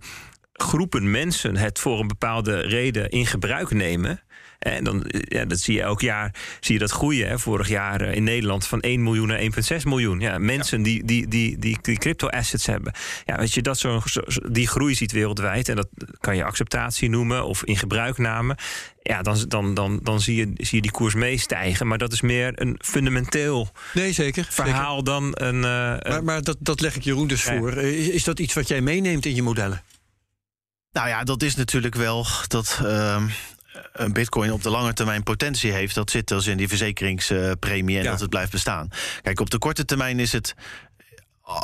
[0.53, 4.21] groepen mensen het voor een bepaalde reden in gebruik nemen.
[4.59, 7.27] En dan, ja, dat zie je elk jaar zie je dat groeien.
[7.27, 7.39] Hè.
[7.39, 9.47] Vorig jaar eh, in Nederland van 1 miljoen naar 1,6
[9.83, 10.19] miljoen.
[10.19, 12.93] Ja, mensen Die, die, die, die, die crypto-assets hebben.
[13.25, 14.01] Ja, weet je, dat zo,
[14.49, 15.69] die groei ziet wereldwijd.
[15.69, 15.87] En dat
[16.19, 18.57] kan je acceptatie noemen of in gebruikname.
[19.01, 21.87] Ja, dan, dan, dan, dan zie, je, zie je die koers meestijgen.
[21.87, 25.55] Maar dat is meer een fundamenteel nee, zeker, verhaal dan een.
[25.55, 27.77] Uh, maar maar dat, dat leg ik Jeroen dus voor.
[27.77, 29.83] Is, is dat iets wat jij meeneemt in je modellen?
[30.91, 33.31] Nou ja, dat is natuurlijk wel dat uh, een
[34.11, 35.95] bitcoin op de lange termijn potentie heeft.
[35.95, 38.89] Dat zit dus in die verzekeringspremie en dat het blijft bestaan.
[39.21, 40.55] Kijk, op de korte termijn is het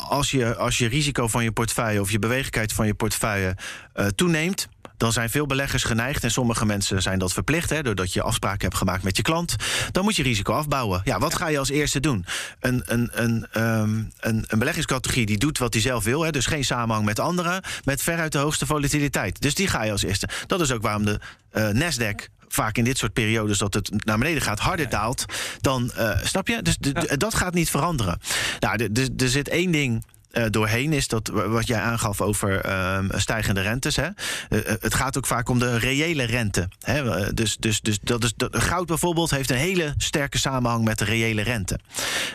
[0.10, 3.56] als je, als je risico van je portefeuille of je beweeglijkheid van je portefeuille
[3.96, 4.68] uh, toeneemt,
[4.98, 8.62] dan zijn veel beleggers geneigd, en sommige mensen zijn dat verplicht, hè, doordat je afspraken
[8.62, 9.56] hebt gemaakt met je klant,
[9.92, 11.02] dan moet je risico afbouwen.
[11.04, 12.26] Ja, wat ga je als eerste doen?
[12.60, 16.46] Een, een, een, um, een, een beleggingscategorie die doet wat hij zelf wil, hè, dus
[16.46, 19.42] geen samenhang met anderen, met veruit de hoogste volatiliteit.
[19.42, 20.30] Dus die ga je als eerste.
[20.48, 21.20] Dat is ook waarom de
[21.54, 25.26] uh, Nasdaq vaak in dit soort periodes dat het naar beneden gaat, harder daalt,
[25.62, 26.62] dan uh, snap je?
[26.62, 26.78] Dus
[27.18, 28.20] dat gaat niet veranderen.
[28.60, 30.06] Nou, er zit één ding
[30.50, 33.96] doorheen is dat wat jij aangaf over uh, stijgende rentes.
[33.96, 34.08] Hè?
[34.50, 36.68] Uh, het gaat ook vaak om de reële rente.
[36.80, 37.34] Hè?
[37.34, 41.06] Dus, dus, dus dat is, dat, goud bijvoorbeeld heeft een hele sterke samenhang met de
[41.06, 41.80] reële rente.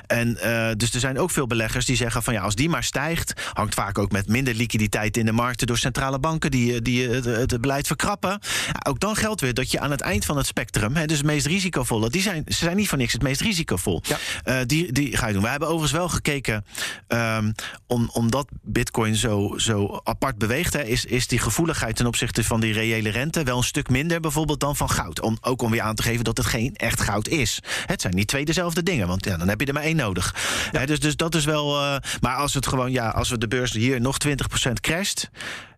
[0.06, 0.38] En
[0.76, 3.74] dus er zijn ook veel beleggers die zeggen van ja, als die maar stijgt, hangt
[3.74, 7.60] vaak ook met minder liquiditeit in de markten door centrale banken die, die het, het
[7.60, 8.40] beleid verkrappen.
[8.88, 11.26] ook dan geldt weer dat je aan het eind van het spectrum, hè, dus het
[11.26, 14.02] meest risicovolle, die zijn, ze zijn niet voor niks het meest risicovol.
[14.44, 14.64] Ja.
[14.64, 15.42] die, die ga je doen.
[15.42, 16.64] We hebben overigens wel gekeken.
[17.08, 17.54] Um,
[17.88, 22.60] om, omdat Bitcoin zo, zo apart beweegt, hè, is, is die gevoeligheid ten opzichte van
[22.60, 25.20] die reële rente wel een stuk minder bijvoorbeeld dan van goud.
[25.20, 27.62] Om, ook om weer aan te geven dat het geen echt goud is.
[27.86, 30.34] Het zijn niet twee dezelfde dingen, want ja, dan heb je er maar één nodig.
[30.86, 31.82] dus, dus dat is wel.
[31.82, 35.30] Uh, maar als het gewoon, ja, als we de beurs hier nog 20% crasht.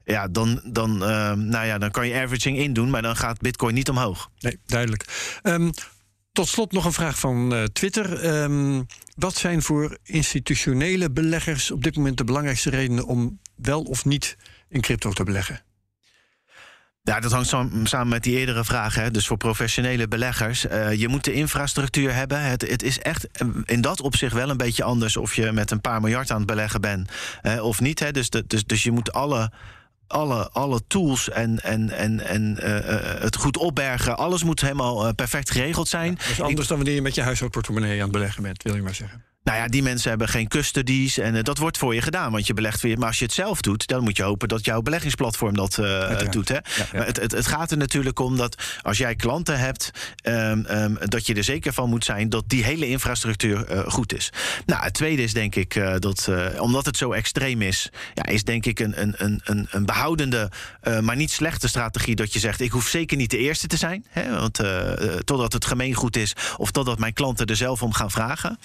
[0.05, 3.41] Ja, dan, dan, uh, nou ja, dan kan je averaging in doen, maar dan gaat
[3.41, 4.31] Bitcoin niet omhoog.
[4.39, 5.05] Nee, duidelijk.
[5.43, 5.71] Um,
[6.33, 8.35] tot slot nog een vraag van uh, Twitter.
[8.43, 14.05] Um, wat zijn voor institutionele beleggers op dit moment de belangrijkste redenen om wel of
[14.05, 14.37] niet
[14.69, 15.63] in crypto te beleggen?
[17.03, 17.49] Ja, dat hangt
[17.89, 19.13] samen met die eerdere vragen.
[19.13, 22.43] Dus voor professionele beleggers, uh, je moet de infrastructuur hebben.
[22.43, 23.29] Het, het, is echt
[23.65, 26.47] in dat opzicht wel een beetje anders of je met een paar miljard aan het
[26.47, 27.11] beleggen bent
[27.61, 27.99] of niet.
[27.99, 28.11] Hè.
[28.11, 29.51] Dus, dus, dus je moet alle
[30.11, 35.13] alle, alle tools en, en, en, en uh, het goed opbergen, alles moet helemaal uh,
[35.13, 36.15] perfect geregeld zijn.
[36.15, 38.83] dat is anders dan wanneer je met je huishoudportemonnee aan het beleggen bent, wil je
[38.83, 39.25] maar zeggen.
[39.43, 42.47] Nou ja, die mensen hebben geen custodies en uh, dat wordt voor je gedaan, want
[42.47, 42.99] je belegt weer.
[42.99, 46.19] Maar als je het zelf doet, dan moet je hopen dat jouw beleggingsplatform dat uh,
[46.31, 46.49] doet.
[46.49, 46.55] Hè?
[46.55, 46.87] Ja, ja.
[46.93, 49.91] Maar het, het, het, gaat er natuurlijk om dat als jij klanten hebt,
[50.23, 54.15] um, um, dat je er zeker van moet zijn dat die hele infrastructuur uh, goed
[54.15, 54.33] is.
[54.67, 58.67] Nou, het tweede is denk ik dat, omdat het zo extreem is, ja, is denk
[58.67, 60.51] ik een, een, een, een behoudende,
[61.01, 64.05] maar niet slechte strategie dat je zegt: ik hoef zeker niet de eerste te zijn,
[64.09, 64.61] hè, want
[65.25, 68.59] totdat het gemeengoed is of totdat mijn klanten er zelf om gaan vragen.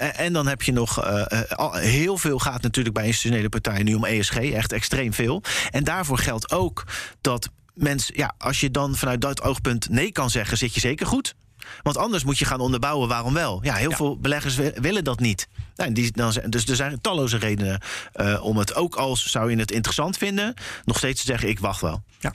[0.00, 3.94] Uh, en dan heb je nog uh, heel veel gaat natuurlijk bij institutionele partijen nu
[3.94, 5.42] om ESG, echt extreem veel.
[5.70, 6.84] En daarvoor geldt ook
[7.20, 11.06] dat mensen, ja, als je dan vanuit dat oogpunt nee kan zeggen, zit je zeker
[11.06, 11.34] goed.
[11.82, 13.60] Want anders moet je gaan onderbouwen waarom wel.
[13.62, 15.48] Ja, heel veel beleggers willen dat niet.
[15.74, 17.80] Nou, die, dan, dus er zijn talloze redenen
[18.16, 21.58] uh, om het ook als zou je het interessant vinden, nog steeds te zeggen: ik
[21.58, 22.02] wacht wel.
[22.18, 22.34] Ja.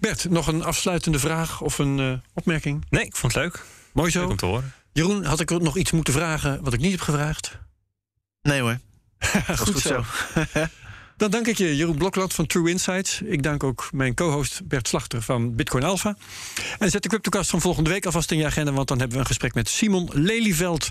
[0.00, 2.84] Bert, nog een afsluitende vraag of een uh, opmerking?
[2.90, 3.64] Nee, ik vond het leuk.
[3.92, 4.20] Mooi zo.
[4.20, 4.72] Leuk om te horen.
[4.92, 7.58] Jeroen, had ik nog iets moeten vragen wat ik niet heb gevraagd?
[8.42, 8.78] Nee hoor.
[9.46, 10.04] goed, goed, zo.
[10.44, 10.64] zo.
[11.20, 13.20] Dan dank ik je, Jeroen Blokland van True Insights.
[13.22, 16.16] Ik dank ook mijn co-host Bert Slachter van Bitcoin Alpha.
[16.78, 18.72] En zet de CryptoCast van volgende week alvast in je agenda...
[18.72, 20.88] want dan hebben we een gesprek met Simon Lelyveld.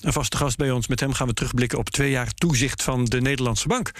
[0.00, 0.86] Een vaste gast bij ons.
[0.86, 3.90] Met hem gaan we terugblikken op twee jaar toezicht van de Nederlandse Bank.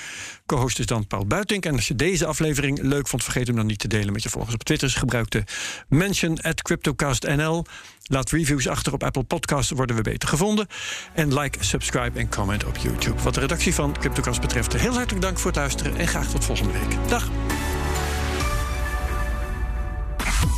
[0.46, 1.66] Co-host is dan Paul Buitink.
[1.66, 4.28] En als je deze aflevering leuk vond, vergeet hem dan niet te delen met je
[4.28, 4.90] volgers op Twitter.
[4.90, 5.44] Gebruik de
[5.88, 7.66] mention at CryptoCastNL.
[8.02, 10.66] Laat reviews achter op Apple Podcasts, worden we beter gevonden.
[11.14, 13.22] En like, subscribe en comment op YouTube.
[13.22, 16.44] Wat de redactie van CryptoCast betreft, heel hartelijk dank voor het luisteren en graag tot
[16.44, 17.08] volgende week.
[17.08, 17.28] Dag.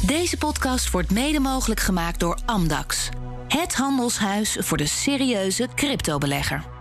[0.07, 3.09] Deze podcast wordt mede mogelijk gemaakt door Amdax.
[3.49, 6.74] Het handelshuis voor de serieuze cryptobelegger.